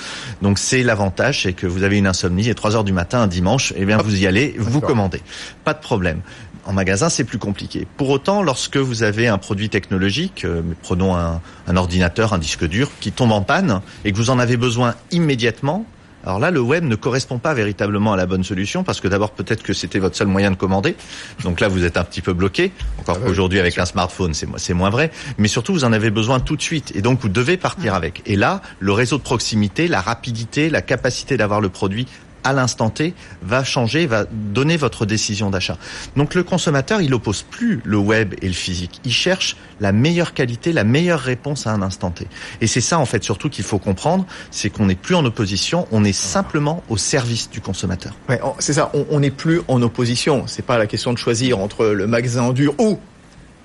Donc, 0.44 0.60
c'est 0.60 0.84
l'avantage, 0.84 1.44
c'est 1.44 1.54
que 1.54 1.66
vous 1.66 1.82
avez 1.82 1.98
une 1.98 2.06
insomnie 2.06 2.48
et 2.48 2.54
3 2.54 2.76
heures 2.76 2.84
du 2.84 2.94
matin, 2.94 3.22
un 3.22 3.28
dimanche, 3.28 3.74
eh 3.76 3.86
bien, 3.86 3.98
vous 3.98 4.22
y 4.22 4.28
allez, 4.28 4.56
vous 4.60 4.82
commandez. 4.82 5.22
Pas 5.64 5.74
de 5.74 5.80
problème. 5.80 6.22
En 6.70 6.74
magasin, 6.74 7.10
c'est 7.10 7.24
plus 7.24 7.40
compliqué. 7.40 7.88
Pour 7.98 8.12
autant, 8.12 8.44
lorsque 8.44 8.78
vous 8.78 9.02
avez 9.02 9.28
un 9.28 9.40
produit 9.40 9.70
technologique, 9.70 10.46
euh, 10.46 10.62
prenons 10.84 11.16
un, 11.16 11.42
un 11.66 11.76
ordinateur, 11.78 12.32
un 12.32 12.38
disque 12.38 12.64
dur, 12.64 12.92
qui 13.00 13.12
tombe 13.12 13.32
en 13.32 13.42
panne 13.42 13.82
et 14.06 14.12
que 14.12 14.18
vous 14.18 14.30
en 14.30 14.38
avez 14.38 14.56
besoin 14.56 14.94
immédiatement, 15.10 15.88
alors 16.24 16.38
là, 16.38 16.52
le 16.52 16.60
web 16.60 16.84
ne 16.84 16.96
correspond 16.96 17.40
pas 17.40 17.56
véritablement 17.56 18.14
à 18.14 18.18
la 18.18 18.28
bonne 18.28 18.44
solution 18.44 18.84
parce 18.84 19.00
que 19.00 19.08
d'abord 19.08 19.32
peut-être 19.32 19.64
que 19.64 19.74
c'était 19.74 20.00
votre 20.00 20.16
seul 20.16 20.28
moyen 20.28 20.52
de 20.52 20.58
commander. 20.58 20.96
Donc 21.44 21.60
là, 21.60 21.70
vous 21.70 21.86
êtes 21.86 21.98
un 21.98 22.04
petit 22.04 22.22
peu 22.22 22.34
bloqué. 22.34 22.72
Encore 23.00 23.18
Ah 23.20 23.26
qu'aujourd'hui 23.26 23.60
avec 23.60 23.78
un 23.80 23.86
smartphone, 23.86 24.34
c'est 24.34 24.48
c'est 24.58 24.74
moins 24.74 24.90
vrai. 24.90 25.12
Mais 25.38 25.48
surtout, 25.48 25.74
vous 25.74 25.86
en 25.86 25.94
avez 25.94 26.12
besoin 26.12 26.40
tout 26.40 26.56
de 26.56 26.62
suite 26.62 26.92
et 26.96 27.02
donc 27.02 27.20
vous 27.22 27.30
devez 27.30 27.58
partir 27.58 27.96
avec. 27.96 28.22
Et 28.26 28.36
là, 28.36 28.62
le 28.80 28.92
réseau 28.92 29.18
de 29.18 29.24
proximité, 29.24 29.88
la 29.88 30.02
rapidité, 30.02 30.70
la 30.70 30.82
capacité 30.82 31.38
d'avoir 31.38 31.62
le 31.62 31.70
produit 31.70 32.06
à 32.44 32.54
l'instant 32.54 32.90
T 32.90 33.14
va 33.42 33.64
changer, 33.64 34.06
va 34.06 34.26
donner 34.32 34.78
votre 34.78 35.06
décision 35.06 35.50
d'achat. 35.50 35.78
Donc 36.16 36.36
le 36.36 36.44
consommateur, 36.44 37.02
il 37.02 37.14
oppose 37.14 37.44
plus 37.44 37.82
le 37.84 37.98
web 37.98 38.34
et 38.42 38.48
le 38.48 38.54
physique. 38.54 39.02
Il 39.06 39.14
cherche 39.14 39.58
la 39.80 39.92
meilleure 39.92 40.34
qualité, 40.34 40.74
la 40.74 40.84
meilleure 40.84 41.20
réponse 41.20 41.68
à 41.68 41.72
un 41.72 41.82
instant 41.82 42.12
T. 42.12 42.28
Et 42.62 42.68
c'est 42.68 42.82
ça 42.82 43.00
en 43.00 43.06
fait 43.06 43.24
surtout 43.24 43.50
qu'il 43.50 43.64
faut 43.64 43.80
comprendre, 43.80 44.26
c'est 44.52 44.70
qu'on 44.70 44.86
n'est 44.86 44.96
plus 44.96 45.16
en 45.16 45.26
opposition, 45.26 45.88
on 45.92 46.04
est 46.04 46.14
simplement 46.14 46.84
au 46.90 46.98
service 46.98 47.50
du 47.50 47.62
consommateur. 47.62 48.14
Ouais, 48.28 48.40
c'est 48.60 48.74
ça, 48.74 48.92
on 49.10 49.20
n'est 49.20 49.32
plus 49.32 49.62
en 49.68 49.82
opposition. 49.82 50.46
C'est 50.48 50.66
pas 50.66 50.78
la 50.78 50.88
question 50.88 51.14
de 51.14 51.18
choisir 51.18 51.60
entre 51.60 51.86
le 51.88 52.08
magasin 52.08 52.44
en 52.44 52.54
dur 52.54 52.74
ou 52.80 53.00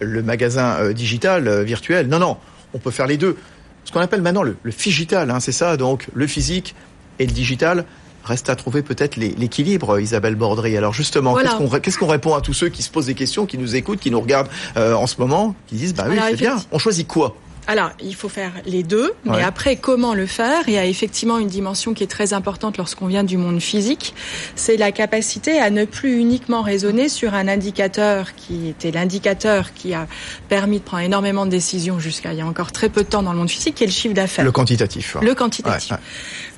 le 0.00 0.22
magasin 0.22 0.76
euh, 0.80 0.92
digital, 0.92 1.48
euh, 1.48 1.62
virtuel. 1.62 2.08
Non, 2.08 2.18
non, 2.18 2.36
on 2.72 2.78
peut 2.78 2.90
faire 2.90 3.06
les 3.06 3.16
deux. 3.16 3.36
Ce 3.84 3.92
qu'on 3.92 4.00
appelle 4.00 4.22
maintenant 4.22 4.42
le, 4.42 4.56
le 4.62 4.72
figital, 4.72 5.30
hein, 5.30 5.40
c'est 5.40 5.52
ça, 5.52 5.76
donc 5.76 6.08
le 6.14 6.26
physique 6.26 6.74
et 7.18 7.26
le 7.26 7.32
digital. 7.32 7.84
Reste 8.24 8.48
à 8.48 8.56
trouver 8.56 8.82
peut-être 8.82 9.16
l'équilibre, 9.16 10.00
Isabelle 10.00 10.34
Bordry. 10.34 10.76
Alors 10.76 10.92
justement, 10.94 11.32
Voilà. 11.32 11.58
qu'est-ce 11.82 11.98
qu'on 11.98 12.06
ré- 12.06 12.12
répond 12.14 12.34
à 12.34 12.40
tous 12.40 12.54
ceux 12.54 12.68
qui 12.68 12.82
se 12.82 12.90
posent 12.90 13.06
des 13.06 13.14
questions, 13.14 13.44
qui 13.44 13.58
nous 13.58 13.76
écoutent, 13.76 14.00
qui 14.00 14.10
nous 14.10 14.20
regardent 14.20 14.48
euh, 14.76 14.94
en 14.94 15.06
ce 15.06 15.16
moment, 15.18 15.54
qui 15.66 15.74
disent 15.76 15.94
bah 15.94 16.06
oui, 16.08 16.16
c'est 16.30 16.36
bien. 16.36 16.56
On 16.72 16.78
choisit 16.78 17.06
quoi? 17.06 17.36
Alors, 17.66 17.90
il 18.02 18.14
faut 18.14 18.28
faire 18.28 18.52
les 18.66 18.82
deux, 18.82 19.12
mais 19.24 19.32
Ouais. 19.36 19.42
après, 19.42 19.76
comment 19.76 20.12
le 20.14 20.26
faire? 20.26 20.62
Il 20.66 20.74
y 20.74 20.78
a 20.78 20.84
effectivement 20.84 21.38
une 21.38 21.48
dimension 21.48 21.94
qui 21.94 22.02
est 22.02 22.06
très 22.08 22.32
importante 22.34 22.76
lorsqu'on 22.76 23.06
vient 23.06 23.24
du 23.24 23.36
monde 23.38 23.60
physique, 23.60 24.14
c'est 24.54 24.76
la 24.76 24.92
capacité 24.92 25.58
à 25.58 25.70
ne 25.70 25.84
plus 25.86 26.18
uniquement 26.18 26.62
raisonner 26.62 27.08
sur 27.08 27.32
un 27.34 27.48
indicateur 27.48 28.34
qui 28.34 28.68
était 28.68 28.90
l'indicateur 28.90 29.72
qui 29.72 29.94
a 29.94 30.06
permis 30.48 30.78
de 30.78 30.84
prendre 30.84 31.04
énormément 31.04 31.46
de 31.46 31.50
décisions 31.50 31.98
jusqu'à 31.98 32.32
il 32.32 32.38
y 32.38 32.42
a 32.42 32.46
encore 32.46 32.70
très 32.72 32.88
peu 32.90 33.02
de 33.02 33.08
temps 33.08 33.22
dans 33.22 33.32
le 33.32 33.38
monde 33.38 33.50
physique, 33.50 33.76
qui 33.76 33.84
est 33.84 33.86
le 33.86 33.92
chiffre 33.92 34.14
d'affaires. 34.14 34.44
Le 34.44 34.52
quantitatif. 34.52 35.16
Le 35.22 35.34
quantitatif. 35.34 35.92
Ouais. 35.92 35.96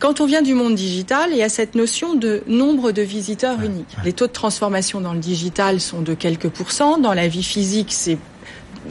Quand 0.01 0.21
on 0.21 0.27
vient 0.27 0.43
du 0.43 0.55
monde 0.55 0.75
digital, 0.75 1.29
il 1.31 1.39
y 1.39 1.43
a 1.43 1.49
cette 1.49 1.75
notion 1.77 2.15
de 2.15 2.43
nombre 2.49 2.91
de 2.93 3.03
visiteurs 3.03 3.63
uniques. 3.63 3.97
Les 4.05 4.13
taux 4.13 4.27
de 4.27 4.33
transformation 4.33 5.01
dans 5.01 5.13
le 5.13 5.21
digital 5.21 5.81
sont 5.81 6.01
de 6.01 6.15
quelques 6.15 6.49
pourcents. 6.49 6.99
Dans 6.99 7.15
la 7.15 7.29
vie 7.29 7.43
physique, 7.45 7.93
c'est 7.93 8.19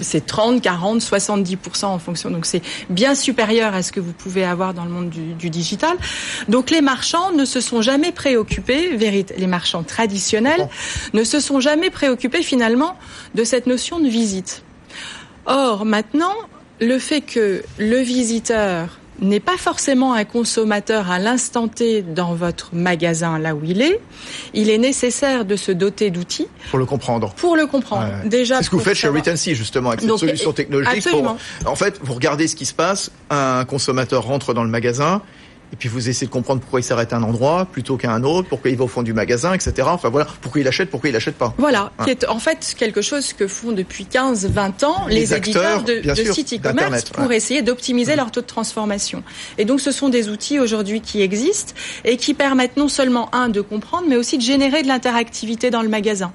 c'est 0.01 0.25
30, 0.25 0.61
40, 0.61 1.01
70% 1.01 1.85
en 1.85 1.99
fonction. 1.99 2.29
Donc 2.29 2.45
c'est 2.45 2.61
bien 2.89 3.15
supérieur 3.15 3.73
à 3.73 3.83
ce 3.83 3.91
que 3.91 3.99
vous 3.99 4.13
pouvez 4.13 4.43
avoir 4.43 4.73
dans 4.73 4.85
le 4.85 4.91
monde 4.91 5.09
du, 5.09 5.33
du 5.33 5.49
digital. 5.49 5.95
Donc 6.47 6.69
les 6.69 6.81
marchands 6.81 7.31
ne 7.31 7.45
se 7.45 7.61
sont 7.61 7.81
jamais 7.81 8.11
préoccupés, 8.11 8.97
les 8.97 9.47
marchands 9.47 9.83
traditionnels 9.83 10.69
ne 11.13 11.23
se 11.23 11.39
sont 11.39 11.59
jamais 11.59 11.89
préoccupés 11.89 12.43
finalement 12.43 12.97
de 13.33 13.43
cette 13.43 13.67
notion 13.67 13.99
de 13.99 14.07
visite. 14.07 14.63
Or 15.45 15.85
maintenant, 15.85 16.33
le 16.81 16.99
fait 16.99 17.21
que 17.21 17.63
le 17.77 17.97
visiteur 17.97 18.99
n'est 19.21 19.39
pas 19.39 19.57
forcément 19.57 20.13
un 20.13 20.25
consommateur 20.25 21.09
à 21.09 21.19
l'instant 21.19 21.67
T 21.67 22.01
dans 22.01 22.33
votre 22.33 22.69
magasin 22.73 23.39
là 23.39 23.55
où 23.55 23.61
il 23.63 23.81
est, 23.81 23.99
il 24.53 24.69
est 24.69 24.77
nécessaire 24.77 25.45
de 25.45 25.55
se 25.55 25.71
doter 25.71 26.11
d'outils 26.11 26.47
Pour 26.69 26.79
le 26.79 26.85
comprendre. 26.85 27.33
pour 27.35 27.55
le 27.55 27.65
comprendre. 27.65 28.07
Ouais. 28.23 28.29
Déjà, 28.29 28.57
C'est 28.57 28.63
ce 28.63 28.69
que 28.69 28.75
vous 28.75 28.81
faites 28.81 28.95
chez 28.97 29.07
Retency, 29.07 29.55
justement, 29.55 29.89
avec 29.89 30.01
cette 30.01 30.09
Donc, 30.09 30.19
solution 30.19 30.51
technologique. 30.51 30.97
absolument. 30.97 31.37
Pour, 31.61 31.71
en 31.71 31.75
fait, 31.75 31.99
vous 32.03 32.13
regardez 32.13 32.47
ce 32.47 32.55
qui 32.55 32.65
se 32.65 32.73
passe, 32.73 33.11
un 33.29 33.63
consommateur 33.65 34.23
rentre 34.25 34.53
dans 34.53 34.63
le 34.63 34.69
magasin, 34.69 35.21
et 35.75 35.77
puis 35.77 35.89
vous 35.89 36.07
essayez 36.07 36.25
de 36.25 36.31
comprendre 36.31 36.61
pourquoi 36.61 36.79
il 36.79 36.83
s'arrête 36.83 37.11
à 37.11 37.17
un 37.17 37.23
endroit 37.23 37.65
plutôt 37.65 37.97
qu'à 37.97 38.09
un 38.09 38.23
autre, 38.23 38.47
pourquoi 38.47 38.71
il 38.71 38.77
va 38.77 38.85
au 38.85 38.87
fond 38.87 39.03
du 39.03 39.11
magasin, 39.11 39.53
etc. 39.53 39.73
Enfin 39.91 40.07
voilà, 40.07 40.25
pourquoi 40.41 40.61
il 40.61 40.67
achète, 40.69 40.89
pourquoi 40.89 41.09
il 41.09 41.15
achète 41.17 41.35
pas. 41.35 41.53
Voilà, 41.57 41.91
Ouais. 41.99 42.05
qui 42.05 42.11
est 42.11 42.25
en 42.29 42.39
fait 42.39 42.73
quelque 42.77 43.01
chose 43.01 43.33
que 43.33 43.45
font 43.45 43.73
depuis 43.73 44.05
15, 44.05 44.47
20 44.47 44.83
ans 44.85 45.05
Les 45.09 45.33
éditeurs 45.33 45.83
de, 45.83 45.99
de 45.99 46.15
sûr, 46.15 46.33
sites 46.33 46.53
e-commerce 46.53 47.03
pour 47.09 47.27
ouais. 47.27 47.35
essayer 47.35 47.61
d'optimiser 47.61 48.15
leur 48.15 48.31
taux 48.31 48.39
de 48.39 48.45
transformation. 48.45 49.21
Et 49.57 49.65
donc 49.65 49.81
ce 49.81 49.91
sont 49.91 50.07
des 50.07 50.29
outils 50.29 50.59
aujourd'hui 50.61 51.01
qui 51.01 51.21
existent 51.21 51.73
et 52.05 52.15
qui 52.15 52.33
permettent 52.33 52.77
non 52.77 52.87
seulement, 52.87 53.29
un, 53.35 53.49
de 53.49 53.59
comprendre, 53.59 54.05
mais 54.07 54.15
aussi 54.15 54.37
de 54.37 54.43
générer 54.43 54.81
de 54.81 54.87
l'interactivité 54.87 55.71
dans 55.71 55.81
le 55.81 55.89
magasin 55.89 56.31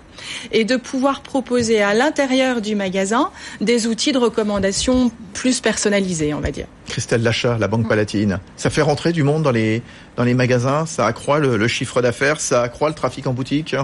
et 0.52 0.64
de 0.64 0.76
pouvoir 0.76 1.22
proposer 1.22 1.82
à 1.82 1.94
l'intérieur 1.94 2.60
du 2.60 2.74
magasin 2.74 3.30
des 3.60 3.86
outils 3.86 4.12
de 4.12 4.18
recommandation 4.18 5.10
plus 5.34 5.60
personnalisés, 5.60 6.34
on 6.34 6.40
va 6.40 6.50
dire. 6.50 6.66
Christelle 6.88 7.22
Lachat, 7.22 7.58
la 7.58 7.68
Banque 7.68 7.88
Palatine, 7.88 8.40
ça 8.56 8.70
fait 8.70 8.82
rentrer 8.82 9.12
du 9.12 9.22
monde 9.22 9.42
dans 9.42 9.52
les 9.52 10.34
magasins, 10.34 10.86
ça 10.86 11.06
accroît 11.06 11.38
le 11.38 11.68
chiffre 11.68 12.02
d'affaires, 12.02 12.40
ça 12.40 12.62
accroît 12.62 12.88
le 12.88 12.94
trafic 12.94 13.26
en 13.26 13.32
boutique. 13.32 13.76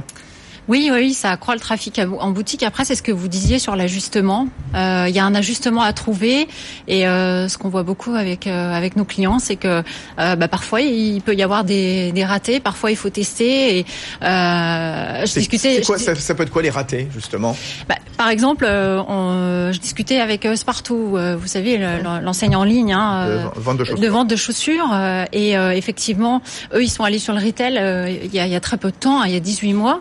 Oui, 0.69 0.91
oui, 0.93 1.15
ça 1.15 1.31
accroît 1.31 1.55
le 1.55 1.61
trafic 1.61 2.01
en 2.21 2.31
boutique. 2.31 2.63
Après, 2.65 2.85
c'est 2.85 2.97
ce 2.97 3.03
que 3.03 3.13
vous 3.13 3.29
disiez 3.29 3.59
sur 3.61 3.77
l'ajustement. 3.77 4.49
Euh, 4.75 5.07
Il 5.09 5.15
y 5.15 5.19
a 5.21 5.25
un 5.25 5.35
ajustement 5.35 5.83
à 5.83 5.93
trouver, 5.93 6.49
et 6.89 7.07
euh, 7.07 7.49
ce 7.49 7.57
qu'on 7.57 7.69
voit 7.69 7.85
beaucoup 7.85 8.15
avec 8.15 8.47
euh, 8.47 8.73
avec 8.73 8.97
nos 8.97 9.05
clients, 9.05 9.39
c'est 9.39 9.55
que 9.57 9.83
euh, 10.19 10.37
bah, 10.37 10.49
parfois 10.49 10.81
il 10.81 11.21
peut 11.23 11.35
y 11.35 11.43
avoir 11.43 11.63
des, 11.65 12.11
des 12.13 12.25
ratés, 12.25 12.59
parfois 12.61 12.91
il 12.91 12.97
faut 12.97 13.11
tester. 13.11 13.79
Et 13.79 13.87
euh, 14.23 15.21
je 15.25 15.33
discutais. 15.39 15.83
quoi, 15.87 15.97
je- 15.99 16.03
ça, 16.05 16.15
ça 16.17 16.35
peut 16.35 16.43
être 16.43 16.51
quoi 16.51 16.63
les 16.63 16.71
ratés, 16.71 17.09
justement? 17.15 17.57
Bah, 17.89 17.95
par 18.17 18.29
exemple, 18.31 18.65
euh, 18.69 19.01
on- 19.09 19.71
je 19.73 19.79
discutais 19.79 20.21
avec 20.21 20.47
Spartoo, 20.57 21.17
euh, 21.17 21.37
vous 21.37 21.47
savez, 21.47 21.79
le- 21.79 22.21
l'enseigne 22.23 22.57
en 22.57 22.65
ligne. 22.65 22.93
Hein, 22.93 23.27
de 23.57 23.61
vente 23.61 23.77
de 23.79 23.85
chaussures 23.85 24.01
de 24.03 24.09
vente 24.09 24.29
de 24.29 24.37
chaussures 24.37 24.91
euh, 24.93 25.25
et 25.33 25.57
euh, 25.57 25.71
effectivement 25.73 26.41
eux 26.75 26.83
ils 26.83 26.89
sont 26.89 27.05
allés 27.05 27.19
sur 27.19 27.35
le 27.35 27.41
retail 27.45 27.77
euh, 27.79 28.09
il, 28.25 28.35
y 28.35 28.39
a, 28.41 28.47
il 28.47 28.53
y 28.53 28.55
a 28.57 28.61
très 28.61 28.77
peu 28.77 28.91
de 28.91 28.97
temps 28.97 29.21
hein, 29.21 29.25
il 29.27 29.33
y 29.33 29.37
a 29.37 29.41
18 29.41 29.73
mois 29.75 30.01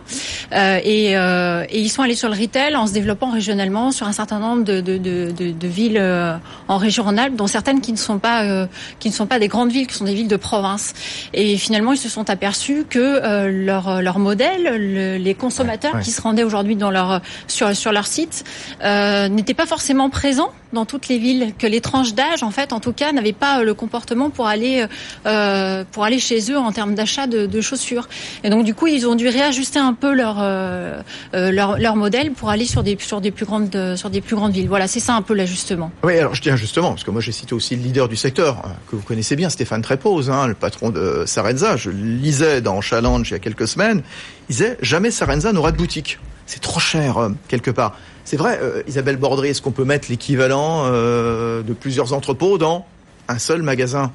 et, 0.82 1.16
euh, 1.16 1.64
et 1.68 1.80
ils 1.80 1.88
sont 1.90 2.02
allés 2.02 2.14
sur 2.14 2.28
le 2.28 2.34
retail 2.40 2.74
en 2.76 2.86
se 2.86 2.92
développant 2.92 3.30
régionalement 3.30 3.90
sur 3.92 4.06
un 4.06 4.12
certain 4.12 4.38
nombre 4.38 4.64
de, 4.64 4.80
de, 4.80 4.96
de, 4.98 5.30
de, 5.52 5.66
villes 5.68 5.98
euh, 5.98 6.36
en 6.68 6.78
région 6.78 7.04
Rhône-Alpes 7.04 7.36
dont 7.36 7.46
certaines 7.46 7.80
qui 7.80 7.92
ne 7.92 7.96
sont 7.98 8.18
pas 8.18 8.44
euh, 8.44 8.66
qui 8.98 9.08
ne 9.10 9.14
sont 9.14 9.26
pas 9.26 9.38
des 9.38 9.48
grandes 9.48 9.70
villes 9.70 9.86
qui 9.86 9.94
sont 9.94 10.04
des 10.06 10.14
villes 10.14 10.28
de 10.28 10.36
province 10.36 10.94
et 11.34 11.56
finalement 11.58 11.92
ils 11.92 11.98
se 11.98 12.08
sont 12.08 12.30
aperçus 12.30 12.86
que 12.88 12.98
euh, 12.98 13.50
leur 13.66 14.00
leur 14.02 14.18
modèle 14.18 14.62
le- 14.78 15.16
les 15.16 15.34
consommateurs 15.34 15.92
Ouais, 15.92 15.98
ouais. 15.98 16.04
qui 16.04 16.10
se 16.10 16.22
rendaient 16.22 16.42
aujourd'hui 16.44 16.76
dans 16.76 16.90
leur 16.90 17.20
sur 17.48 17.74
sur 17.76 17.92
leur 17.92 18.06
site 18.06 18.44
euh, 18.82 19.28
n'étaient 19.28 19.54
pas 19.54 19.66
forcément 19.66 20.08
présents 20.10 20.50
dans 20.72 20.84
toutes 20.84 21.08
les 21.08 21.18
villes 21.18 21.52
que 21.58 21.66
les 21.66 21.80
tranches 21.80 22.14
d'âge 22.14 22.42
en 22.42 22.50
fait 22.50 22.72
en 22.72 22.80
tout 22.80 22.92
cas 22.92 23.12
n'avaient 23.12 23.32
pas 23.32 23.60
euh, 23.60 23.64
le 23.64 23.74
comportement 23.74 24.30
pour 24.30 24.46
aller 24.46 24.84
euh, 25.26 25.84
pour 25.92 26.04
aller 26.04 26.18
chez 26.18 26.50
eux 26.50 26.58
en 26.58 26.72
termes 26.72 26.94
d'achat 26.94 27.26
de, 27.26 27.60
chaussures 27.60 28.08
et 28.44 28.50
donc 28.50 28.64
du 28.64 28.74
coup 28.74 28.86
ils 28.86 29.06
ont 29.06 29.14
dû 29.14 29.28
réajuster 29.28 29.78
un 29.78 29.94
peu 29.94 30.12
leur 30.12 30.36
euh, 30.40 31.00
euh, 31.34 31.50
leur, 31.50 31.96
modèle 31.96 32.32
pour 32.32 32.50
aller 32.50 32.66
sur 32.66 32.82
des 32.82 32.96
sur 33.00 33.20
des 33.20 33.30
plus 33.30 33.46
grandes 33.46 33.74
euh, 33.74 33.96
sur 33.96 34.10
des 34.10 34.20
plus 34.20 34.36
grandes 34.36 34.52
villes 34.52 34.68
voilà 34.68 34.86
c'est 34.86 35.00
ça 35.00 35.14
un 35.14 35.22
peu 35.22 35.34
l'ajustement 35.34 35.90
Oui, 36.04 36.18
alors 36.18 36.34
je 36.34 36.42
tiens 36.42 36.56
justement, 36.56 36.90
parce 36.90 37.04
que 37.04 37.10
moi 37.10 37.20
j'ai 37.20 37.32
cité 37.32 37.54
aussi 37.54 37.76
le 37.76 37.82
leader 37.82 38.08
du 38.08 38.16
secteur, 38.16 38.62
euh, 38.64 38.68
que 38.90 38.96
vous 38.96 39.02
connaissez 39.02 39.36
bien, 39.36 39.48
Stéphane 39.48 39.82
Trépose, 39.82 40.30
hein, 40.30 40.46
le 40.46 40.54
patron 40.54 40.90
de 40.90 41.24
Sarenza. 41.26 41.76
Je 41.76 41.90
lisais 41.90 42.60
dans 42.60 42.80
Challenge 42.80 43.28
il 43.28 43.32
y 43.32 43.36
a 43.36 43.38
quelques 43.38 43.68
semaines. 43.68 44.02
Il 44.48 44.52
disait 44.52 44.78
jamais 44.80 45.10
Sarenza 45.10 45.52
n'aura 45.52 45.72
de 45.72 45.76
boutique. 45.76 46.18
C'est 46.46 46.60
trop 46.60 46.80
cher, 46.80 47.18
euh, 47.18 47.30
quelque 47.48 47.70
part. 47.70 47.96
C'est 48.26 48.36
vrai, 48.36 48.58
euh, 48.60 48.82
Isabelle 48.88 49.16
Bordry, 49.16 49.50
est-ce 49.50 49.62
qu'on 49.62 49.70
peut 49.70 49.84
mettre 49.84 50.08
l'équivalent 50.10 50.82
euh, 50.86 51.62
de 51.62 51.72
plusieurs 51.72 52.12
entrepôts 52.12 52.58
dans 52.58 52.84
un 53.28 53.38
seul 53.38 53.62
magasin? 53.62 54.12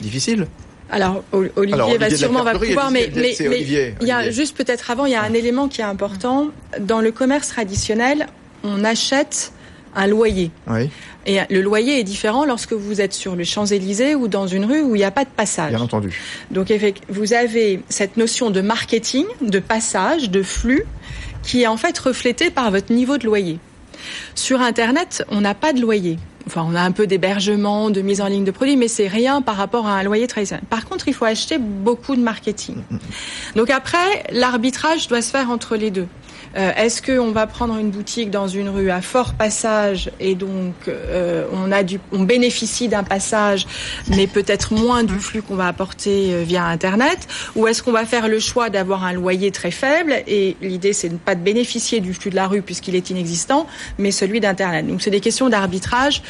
Difficile. 0.00 0.46
Alors, 0.90 1.24
Olivier, 1.32 1.74
Alors, 1.74 1.88
Olivier 1.88 2.08
va 2.08 2.16
sûrement 2.16 2.44
va 2.44 2.56
pouvoir, 2.56 2.92
mais, 2.92 3.10
mais, 3.14 3.34
mais 3.36 3.48
Olivier, 3.48 3.94
il 4.00 4.06
y 4.06 4.12
a 4.12 4.18
Olivier. 4.18 4.32
juste 4.32 4.56
peut-être 4.56 4.92
avant, 4.92 5.06
il 5.06 5.12
y 5.12 5.16
a 5.16 5.22
un 5.22 5.34
élément 5.34 5.66
qui 5.66 5.80
est 5.80 5.84
important. 5.84 6.50
Dans 6.78 7.00
le 7.00 7.10
commerce 7.10 7.48
traditionnel, 7.48 8.28
on 8.62 8.84
achète 8.84 9.52
un 9.96 10.06
loyer. 10.06 10.52
Oui, 10.68 10.88
Et 11.26 11.38
le 11.50 11.60
loyer 11.60 11.98
est 11.98 12.04
différent 12.04 12.44
lorsque 12.44 12.72
vous 12.72 13.00
êtes 13.00 13.12
sur 13.12 13.34
le 13.34 13.42
Champs-Élysées 13.42 14.14
ou 14.14 14.28
dans 14.28 14.46
une 14.46 14.64
rue 14.64 14.82
où 14.82 14.94
il 14.94 14.98
n'y 14.98 15.04
a 15.04 15.10
pas 15.10 15.24
de 15.24 15.30
passage. 15.30 15.70
bien 15.70 15.80
entendu. 15.80 16.16
Donc 16.52 16.72
vous 17.08 17.32
avez 17.32 17.82
cette 17.88 18.16
notion 18.16 18.50
de 18.50 18.60
marketing, 18.60 19.24
de 19.42 19.58
passage, 19.58 20.30
de 20.30 20.42
flux, 20.44 20.84
qui 21.42 21.62
est 21.62 21.66
en 21.66 21.76
fait 21.76 21.98
reflétée 21.98 22.50
par 22.50 22.70
votre 22.70 22.92
niveau 22.92 23.18
de 23.18 23.26
loyer. 23.26 23.58
Sur 24.34 24.60
Internet, 24.60 25.24
on 25.30 25.40
n'a 25.40 25.54
pas 25.54 25.72
de 25.72 25.80
loyer. 25.80 26.18
Enfin, 26.46 26.64
on 26.66 26.74
a 26.74 26.80
un 26.80 26.92
peu 26.92 27.06
d'hébergement, 27.06 27.90
de 27.90 28.00
mise 28.00 28.22
en 28.22 28.26
ligne 28.26 28.44
de 28.44 28.50
produits, 28.50 28.76
mais 28.76 28.88
c'est 28.88 29.08
rien 29.08 29.42
par 29.42 29.56
rapport 29.56 29.86
à 29.86 29.98
un 29.98 30.02
loyer 30.02 30.26
traditionnel. 30.26 30.64
Par 30.70 30.86
contre, 30.86 31.08
il 31.08 31.14
faut 31.14 31.26
acheter 31.26 31.58
beaucoup 31.58 32.16
de 32.16 32.22
marketing. 32.22 32.76
Donc 33.54 33.68
après, 33.68 34.24
l'arbitrage 34.32 35.08
doit 35.08 35.20
se 35.20 35.30
faire 35.30 35.50
entre 35.50 35.76
les 35.76 35.90
deux. 35.90 36.06
Euh, 36.56 36.72
est-ce 36.76 37.02
qu'on 37.02 37.30
va 37.30 37.46
prendre 37.46 37.76
une 37.76 37.90
boutique 37.90 38.30
dans 38.30 38.48
une 38.48 38.68
rue 38.68 38.90
à 38.90 39.00
fort 39.00 39.34
passage 39.34 40.10
et 40.18 40.34
donc 40.34 40.74
euh, 40.88 41.46
on 41.52 41.70
a 41.72 41.82
du, 41.82 42.00
on 42.12 42.20
bénéficie 42.20 42.88
d'un 42.88 43.04
passage, 43.04 43.66
mais 44.08 44.26
peut-être 44.26 44.72
moins 44.72 45.04
du 45.04 45.18
flux 45.18 45.42
qu'on 45.42 45.56
va 45.56 45.66
apporter 45.66 46.32
euh, 46.32 46.42
via 46.42 46.64
Internet, 46.64 47.28
ou 47.54 47.66
est-ce 47.66 47.82
qu'on 47.82 47.92
va 47.92 48.04
faire 48.04 48.28
le 48.28 48.38
choix 48.38 48.70
d'avoir 48.70 49.04
un 49.04 49.12
loyer 49.12 49.50
très 49.50 49.70
faible 49.70 50.14
et 50.26 50.56
l'idée 50.62 50.92
c'est 50.92 51.08
de 51.08 51.14
ne 51.14 51.18
pas 51.18 51.34
de 51.34 51.42
bénéficier 51.42 52.00
du 52.00 52.14
flux 52.14 52.30
de 52.30 52.36
la 52.36 52.46
rue 52.46 52.62
puisqu'il 52.62 52.94
est 52.94 53.10
inexistant, 53.10 53.66
mais 53.98 54.10
celui 54.10 54.40
d'Internet? 54.40 54.86
Donc 54.86 55.02
c'est 55.02 55.10
des 55.10 55.20
questions 55.20 55.48
d'arbitrage 55.48 56.22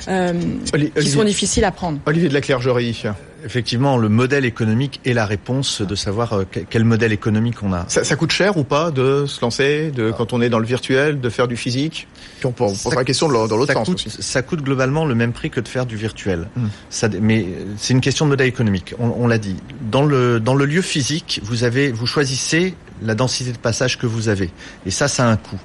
qui 0.00 1.08
sont 1.08 1.24
difficiles 1.24 1.64
à 1.64 1.72
prendre. 1.72 1.98
Olivier 2.06 2.28
de 2.28 2.34
la 2.34 2.40
Clergerie. 2.40 3.04
Effectivement, 3.44 3.98
le 3.98 4.08
modèle 4.08 4.44
économique 4.44 5.00
est 5.04 5.12
la 5.12 5.26
réponse 5.26 5.82
de 5.82 5.94
savoir 5.94 6.32
euh, 6.32 6.44
quel 6.70 6.84
modèle 6.84 7.12
économique 7.12 7.62
on 7.62 7.72
a. 7.72 7.84
Ça, 7.88 8.02
ça 8.02 8.16
coûte 8.16 8.32
cher 8.32 8.56
ou 8.56 8.64
pas 8.64 8.90
de 8.90 9.26
se 9.26 9.40
lancer, 9.42 9.90
de 9.90 10.10
quand 10.10 10.32
on 10.32 10.40
est 10.40 10.48
dans 10.48 10.58
le 10.58 10.66
virtuel, 10.66 11.20
de 11.20 11.28
faire 11.28 11.46
du 11.46 11.56
physique? 11.56 12.08
Puis 12.38 12.46
on 12.46 12.52
posera 12.52 12.94
la 12.94 13.04
question 13.04 13.28
dans 13.28 13.46
l'autre 13.46 13.72
sens. 13.72 13.86
Coûte, 13.86 14.08
ça 14.08 14.42
coûte 14.42 14.62
globalement 14.62 15.04
le 15.04 15.14
même 15.14 15.32
prix 15.32 15.50
que 15.50 15.60
de 15.60 15.68
faire 15.68 15.84
du 15.84 15.96
virtuel. 15.96 16.48
Hmm. 16.56 16.68
Ça, 16.88 17.08
mais 17.20 17.46
c'est 17.76 17.92
une 17.92 18.00
question 18.00 18.24
de 18.24 18.30
modèle 18.30 18.48
économique. 18.48 18.94
On, 18.98 19.12
on 19.16 19.26
l'a 19.26 19.38
dit. 19.38 19.56
Dans 19.90 20.04
le 20.04 20.40
dans 20.40 20.54
le 20.54 20.64
lieu 20.64 20.82
physique, 20.82 21.40
vous 21.44 21.64
avez 21.64 21.92
vous 21.92 22.06
choisissez 22.06 22.74
la 23.02 23.14
densité 23.14 23.52
de 23.52 23.58
passage 23.58 23.98
que 23.98 24.06
vous 24.06 24.28
avez, 24.28 24.50
et 24.86 24.90
ça, 24.90 25.08
ça 25.08 25.26
a 25.26 25.30
un 25.30 25.36
coût. 25.36 25.60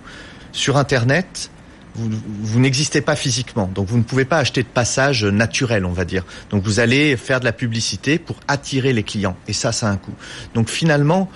Sur 0.52 0.78
Internet, 0.78 1.50
vous, 1.96 2.10
vous 2.42 2.60
n'existez 2.60 3.02
pas 3.02 3.16
physiquement, 3.16 3.70
donc 3.74 3.88
vous 3.88 3.98
ne 3.98 4.04
pouvez 4.04 4.26
pas 4.26 4.38
acheter 4.38 4.64
de 4.64 4.68
passage 4.68 5.26
naturel, 5.26 5.86
on 5.86 5.92
va 5.92 6.06
dire. 6.06 6.24
Donc 6.50 6.64
vous 6.64 6.80
allez 6.80 7.18
faire 7.18 7.40
de 7.40 7.46
la 7.46 7.52
publicité 7.52 8.20
pour 8.20 8.38
attirer 8.48 8.94
les 8.94 9.04
clients, 9.04 9.36
et 9.48 9.54
ça, 9.54 9.72
ça 9.72 9.88
a 9.88 9.92
un 9.92 9.98
coût. 9.98 10.14
Donc 10.54 10.70
finalement, 10.70 11.30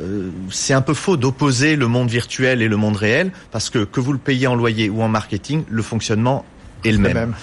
euh, 0.00 0.30
c'est 0.50 0.74
un 0.74 0.80
peu 0.80 0.94
faux 0.94 1.16
d'opposer 1.16 1.76
le 1.76 1.88
monde 1.88 2.08
virtuel 2.08 2.62
et 2.62 2.68
le 2.68 2.76
monde 2.76 2.96
réel, 2.96 3.32
parce 3.50 3.70
que 3.70 3.84
que 3.84 4.00
vous 4.00 4.12
le 4.12 4.18
payez 4.18 4.46
en 4.46 4.54
loyer 4.54 4.88
ou 4.88 5.02
en 5.02 5.08
marketing, 5.08 5.64
le 5.68 5.82
fonctionnement 5.82 6.44
est 6.84 6.92
le 6.92 6.98
même. 6.98 7.34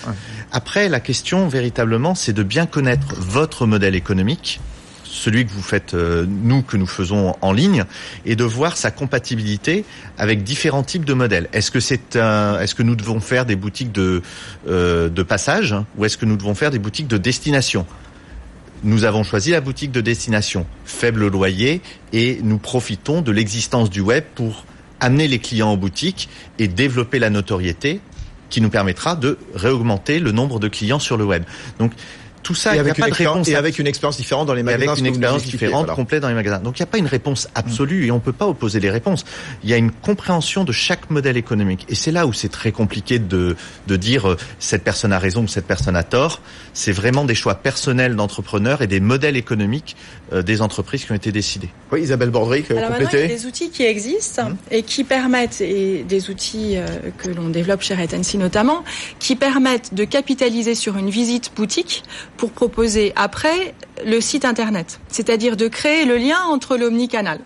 Après, 0.52 0.88
la 0.88 1.00
question 1.00 1.48
véritablement, 1.48 2.16
c'est 2.16 2.34
de 2.34 2.44
bien 2.44 2.66
connaître 2.66 3.16
votre 3.18 3.66
modèle 3.66 3.96
économique 3.96 4.62
celui 5.16 5.46
que 5.46 5.52
vous 5.52 5.62
faites, 5.62 5.94
euh, 5.94 6.26
nous, 6.28 6.62
que 6.62 6.78
nous 6.78 6.86
faisons 6.86 7.36
en 7.42 7.52
ligne, 7.52 7.86
et 8.26 8.36
de 8.36 8.44
voir 8.44 8.78
sa 8.78 8.92
compatibilité 8.92 9.86
avec 10.18 10.44
différents 10.44 10.84
types 10.84 11.06
de 11.06 11.14
modèles. 11.14 11.50
Est-ce 11.54 11.72
que 11.72 11.80
c'est 11.80 12.16
est-ce 12.16 12.76
que 12.76 12.84
nous 12.84 12.96
devons 12.96 13.20
faire 13.20 13.46
des 13.46 13.56
boutiques 13.56 13.92
de 13.92 14.22
euh, 14.68 15.10
de 15.10 15.24
passage, 15.24 15.74
hein, 15.74 15.86
ou 15.98 16.06
est-ce 16.06 16.18
que 16.18 16.26
nous 16.26 16.38
devons 16.38 16.56
faire 16.56 16.72
des 16.72 16.80
boutiques 16.80 17.08
de 17.08 17.18
destination? 17.18 17.86
Nous 18.84 19.04
avons 19.04 19.24
choisi 19.24 19.52
la 19.52 19.62
boutique 19.62 19.92
de 19.92 20.02
destination, 20.02 20.66
faible 20.86 21.28
loyer, 21.28 21.82
et 22.14 22.40
nous 22.44 22.58
profitons 22.58 23.22
de 23.22 23.32
l'existence 23.32 23.90
du 23.90 24.02
web 24.02 24.24
pour 24.36 24.66
amener 25.00 25.28
les 25.28 25.40
clients 25.40 25.70
en 25.70 25.78
boutique 25.78 26.30
et 26.60 26.68
développer 26.68 27.20
la 27.20 27.30
notoriété 27.30 28.00
qui 28.50 28.62
nous 28.62 28.70
permettra 28.70 29.16
de 29.16 29.38
réaugmenter 29.54 30.20
le 30.20 30.32
nombre 30.32 30.60
de 30.60 30.68
clients 30.68 31.00
sur 31.00 31.18
le 31.18 31.26
web. 31.26 31.44
Donc, 31.80 31.94
tout 32.46 32.54
ça, 32.54 32.76
et 32.76 32.80
avec, 32.80 33.00
une 33.00 33.06
expérience, 33.06 33.48
et 33.48 33.56
avec 33.56 33.80
une 33.80 33.88
expérience 33.88 34.18
différente 34.18 34.46
dans 34.46 34.54
les 34.54 34.62
magasins. 34.62 34.92
avec 34.92 35.00
une 35.00 35.08
expérience 35.08 35.44
différente, 35.44 35.86
voilà. 35.86 35.96
complète 35.96 36.22
dans 36.22 36.30
les 36.30 36.36
magasins. 36.36 36.60
Donc 36.60 36.78
il 36.78 36.84
n'y 36.84 36.88
a 36.88 36.92
pas 36.92 37.00
une 37.00 37.08
réponse 37.08 37.50
absolue 37.56 38.04
mmh. 38.04 38.06
et 38.06 38.12
on 38.12 38.20
peut 38.20 38.34
pas 38.34 38.48
opposer 38.48 38.80
les 38.80 38.92
réponses. 38.92 39.26
Il 39.64 39.70
y 39.70 39.74
a 39.74 39.78
une 39.78 39.92
compréhension 39.92 40.64
de 40.64 40.72
chaque 40.72 41.10
modèle 41.10 41.38
économique. 41.38 41.88
Et 41.90 41.96
c'est 41.96 42.12
là 42.12 42.28
où 42.28 42.34
c'est 42.34 42.50
très 42.50 42.72
compliqué 42.72 43.18
de, 43.18 43.56
de 43.88 43.96
dire 43.96 44.30
euh, 44.30 44.38
cette 44.60 44.84
personne 44.84 45.12
a 45.12 45.18
raison 45.18 45.44
ou 45.44 45.48
cette 45.48 45.66
personne 45.66 45.96
a 45.96 46.04
tort. 46.04 46.40
C'est 46.74 46.92
vraiment 46.92 47.26
des 47.26 47.34
choix 47.34 47.56
personnels 47.56 48.16
d'entrepreneurs 48.16 48.84
et 48.84 48.88
des 48.88 49.00
modèles 49.00 49.38
économiques 49.38 49.96
euh, 50.32 50.44
des 50.44 50.62
entreprises 50.62 51.04
qui 51.04 51.12
ont 51.12 51.16
été 51.16 51.32
décidés. 51.32 51.70
Oui, 51.92 52.02
Isabelle 52.02 52.30
Bordric, 52.30 52.70
Alors 52.70 52.90
compléter. 52.90 53.24
il 53.26 53.30
y 53.32 53.34
a 53.34 53.36
des 53.36 53.46
outils 53.48 53.72
qui 53.72 53.84
existent 53.84 54.50
mmh. 54.50 54.58
et 54.70 54.84
qui 54.84 55.04
permettent, 55.04 55.62
et 55.62 56.04
des 56.04 56.30
outils 56.30 56.78
euh, 56.78 56.86
que 57.18 57.32
l'on 57.32 57.50
développe 57.50 57.82
chez 57.82 57.96
Retency 57.96 58.38
notamment, 58.38 58.84
qui 59.18 59.36
permettent 59.36 59.96
de 59.96 60.04
capitaliser 60.04 60.76
sur 60.76 60.96
une 60.98 61.10
visite 61.10 61.52
boutique 61.56 62.04
pour 62.38 62.52
proposer 62.52 63.14
après 63.16 63.74
le 64.06 64.20
site 64.22 64.46
internet, 64.46 65.00
c'est-à-dire 65.08 65.58
de 65.58 65.68
créer 65.68 66.06
le 66.06 66.18
lien 66.18 66.40
entre 66.50 66.78
l'omnicanal. 66.78 67.40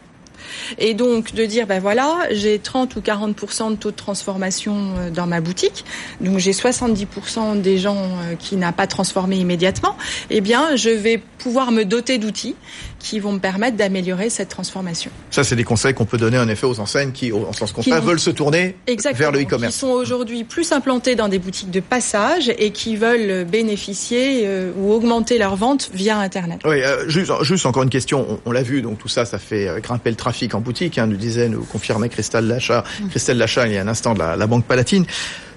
Et 0.77 0.93
donc 0.93 1.33
de 1.33 1.45
dire 1.45 1.67
ben 1.67 1.79
voilà, 1.79 2.27
j'ai 2.31 2.59
30 2.59 2.95
ou 2.95 3.01
40% 3.01 3.71
de 3.71 3.75
taux 3.75 3.91
de 3.91 3.95
transformation 3.95 4.93
dans 5.13 5.27
ma 5.27 5.41
boutique. 5.41 5.85
Donc 6.21 6.39
j'ai 6.39 6.51
70% 6.51 7.61
des 7.61 7.77
gens 7.77 8.09
qui 8.39 8.55
n'a 8.55 8.71
pas 8.71 8.87
transformé 8.87 9.37
immédiatement, 9.37 9.95
eh 10.29 10.41
bien 10.41 10.75
je 10.75 10.89
vais 10.89 11.21
pouvoir 11.39 11.71
me 11.71 11.83
doter 11.83 12.17
d'outils 12.19 12.55
qui 12.99 13.19
vont 13.19 13.31
me 13.31 13.39
permettre 13.39 13.77
d'améliorer 13.77 14.29
cette 14.29 14.49
transformation. 14.49 15.09
Ça, 15.31 15.43
c'est 15.43 15.55
des 15.55 15.63
conseils 15.63 15.93
qu'on 15.93 16.05
peut 16.05 16.17
donner 16.17 16.37
en 16.37 16.47
effet 16.47 16.67
aux 16.67 16.79
enseignes 16.79 17.11
qui, 17.11 17.31
en 17.31 17.53
sens 17.53 17.71
contraire, 17.71 18.01
veulent 18.01 18.19
se 18.19 18.29
tourner 18.29 18.75
vers 19.13 19.31
le 19.31 19.41
e-commerce. 19.41 19.73
Qui 19.73 19.79
sont 19.79 19.87
aujourd'hui 19.87 20.43
plus 20.43 20.71
implantés 20.71 21.15
dans 21.15 21.29
des 21.29 21.39
boutiques 21.39 21.71
de 21.71 21.79
passage 21.79 22.51
et 22.57 22.71
qui 22.71 22.95
veulent 22.95 23.45
bénéficier 23.45 24.41
euh, 24.43 24.71
ou 24.77 24.91
augmenter 24.91 25.37
leurs 25.37 25.55
ventes 25.55 25.89
via 25.93 26.19
Internet. 26.19 26.59
Oui, 26.65 26.81
euh, 26.83 27.07
juste, 27.09 27.31
juste 27.41 27.65
encore 27.65 27.83
une 27.83 27.89
question. 27.89 28.25
On, 28.29 28.39
on 28.45 28.51
l'a 28.51 28.63
vu, 28.63 28.81
donc 28.81 28.99
tout 28.99 29.07
ça, 29.07 29.25
ça 29.25 29.39
fait 29.39 29.69
grimper 29.81 30.09
le 30.09 30.15
trafic 30.15 30.53
en 30.53 30.61
boutique. 30.61 30.97
Hein, 30.97 31.07
nous 31.07 31.17
disait, 31.17 31.49
nous 31.49 31.63
confirmait 31.63 32.09
Christelle 32.09 32.47
Lachat, 32.47 32.83
mmh. 32.83 33.07
Christelle 33.09 33.37
Lachat 33.37 33.67
il 33.67 33.73
y 33.73 33.77
a 33.77 33.81
un 33.81 33.87
instant 33.87 34.13
de 34.13 34.19
la, 34.19 34.35
la 34.35 34.47
Banque 34.47 34.65
Palatine 34.65 35.05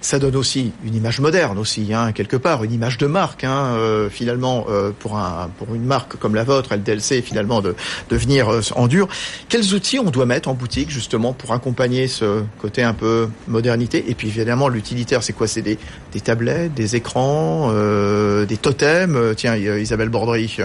ça 0.02 0.18
donne 0.18 0.36
aussi 0.36 0.72
une 0.84 0.94
image 0.94 1.20
moderne 1.20 1.58
aussi, 1.58 1.94
hein, 1.94 2.12
quelque 2.12 2.36
part, 2.36 2.64
une 2.64 2.72
image 2.72 2.98
de 2.98 3.06
marque. 3.06 3.44
Hein, 3.44 3.74
euh, 3.76 4.10
finalement, 4.10 4.66
euh, 4.68 4.90
pour 4.98 5.16
un 5.16 5.48
pour 5.58 5.74
une 5.74 5.84
marque 5.84 6.16
comme 6.16 6.34
la 6.34 6.44
vôtre, 6.44 6.74
LDLC, 6.74 7.22
finalement 7.22 7.62
de, 7.62 7.74
de 8.10 8.16
venir 8.16 8.48
euh, 8.50 8.60
en 8.74 8.88
dur. 8.88 9.08
Quels 9.48 9.74
outils 9.74 9.98
on 9.98 10.10
doit 10.10 10.26
mettre 10.26 10.48
en 10.48 10.54
boutique 10.54 10.90
justement 10.90 11.32
pour 11.32 11.52
accompagner 11.52 12.08
ce 12.08 12.42
côté 12.60 12.82
un 12.82 12.94
peu 12.94 13.28
modernité? 13.46 14.04
Et 14.08 14.14
puis 14.14 14.28
évidemment, 14.28 14.68
l'utilitaire, 14.68 15.22
c'est 15.22 15.32
quoi? 15.32 15.46
C'est 15.46 15.62
des, 15.62 15.78
des 16.12 16.20
tablettes, 16.20 16.74
des 16.74 16.96
écrans, 16.96 17.70
euh, 17.72 18.44
des 18.44 18.56
totems? 18.56 19.34
Tiens, 19.36 19.56
Isabelle 19.56 20.08
Bordry. 20.08 20.58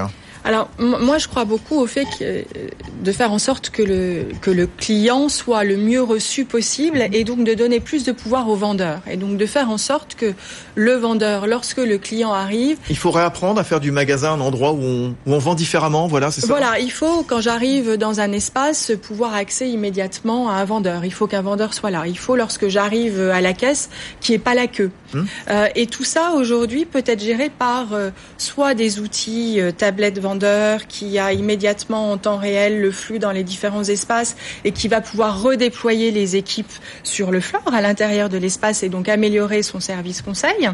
Alors 0.47 0.69
moi 0.79 1.17
je 1.17 1.27
crois 1.27 1.43
beaucoup 1.43 1.75
au 1.75 1.88
fait 1.88 2.05
que, 2.17 2.45
de 3.03 3.12
faire 3.12 3.33
en 3.33 3.38
sorte 3.38 3.69
que 3.69 3.83
le 3.83 4.27
que 4.41 4.49
le 4.49 4.65
client 4.65 5.27
soit 5.27 5.65
le 5.65 5.75
mieux 5.75 6.01
reçu 6.01 6.45
possible 6.45 7.05
et 7.12 7.25
donc 7.25 7.43
de 7.43 7.53
donner 7.53 7.81
plus 7.81 8.05
de 8.05 8.13
pouvoir 8.13 8.47
au 8.47 8.55
vendeur 8.55 9.01
et 9.12 9.17
donc 9.17 9.36
de 9.36 9.45
faire 9.45 9.69
en 9.69 9.77
sorte 9.77 10.15
que 10.15 10.33
le 10.75 10.93
vendeur 10.93 11.47
lorsque 11.47 11.79
le 11.79 11.97
client 11.97 12.31
arrive, 12.31 12.77
il 12.89 12.95
faut 12.95 13.12
réapprendre 13.12 13.60
à 13.60 13.65
faire 13.65 13.81
du 13.81 13.91
magasin 13.91 14.31
un 14.31 14.39
endroit 14.39 14.71
où 14.71 14.81
on, 14.81 15.10
où 15.25 15.33
on 15.33 15.38
vend 15.38 15.53
différemment, 15.53 16.07
voilà, 16.07 16.31
c'est 16.31 16.39
ça. 16.39 16.47
Voilà, 16.47 16.79
il 16.79 16.91
faut 16.91 17.23
quand 17.23 17.41
j'arrive 17.41 17.97
dans 17.97 18.21
un 18.21 18.31
espace 18.31 18.93
pouvoir 19.01 19.33
accéder 19.33 19.71
immédiatement 19.71 20.49
à 20.49 20.53
un 20.53 20.65
vendeur. 20.65 21.03
Il 21.03 21.12
faut 21.12 21.27
qu'un 21.27 21.41
vendeur 21.41 21.73
soit 21.73 21.91
là. 21.91 22.05
Il 22.07 22.17
faut 22.17 22.38
lorsque 22.38 22.69
j'arrive 22.69 23.19
à 23.19 23.41
la 23.41 23.51
caisse 23.51 23.89
qu'il 24.21 24.31
n'y 24.31 24.36
ait 24.38 24.43
pas 24.43 24.55
la 24.55 24.67
queue. 24.67 24.91
Hum. 25.13 25.25
Euh, 25.49 25.67
et 25.75 25.87
tout 25.87 26.03
ça 26.03 26.31
aujourd'hui 26.31 26.85
peut 26.85 27.03
être 27.05 27.21
géré 27.21 27.49
par 27.49 27.93
euh, 27.93 28.09
soit 28.37 28.73
des 28.73 28.99
outils 28.99 29.61
euh, 29.61 29.71
tablettes 29.71 30.19
vendeurs 30.19 30.87
qui 30.87 31.17
a 31.17 31.31
immédiatement 31.31 32.11
en 32.11 32.17
temps 32.17 32.37
réel 32.37 32.81
le 32.81 32.91
flux 32.91 33.19
dans 33.19 33.31
les 33.31 33.43
différents 33.43 33.85
espaces 33.85 34.35
et 34.65 34.71
qui 34.71 34.89
va 34.89 34.99
pouvoir 34.99 35.41
redéployer 35.41 36.11
les 36.11 36.35
équipes 36.35 36.71
sur 37.03 37.31
le 37.31 37.39
floor 37.39 37.63
à 37.73 37.81
l'intérieur 37.81 38.27
de 38.27 38.37
l'espace 38.37 38.83
et 38.83 38.89
donc 38.89 39.07
améliorer 39.07 39.63
son 39.63 39.79
service 39.79 40.21
conseil 40.21 40.69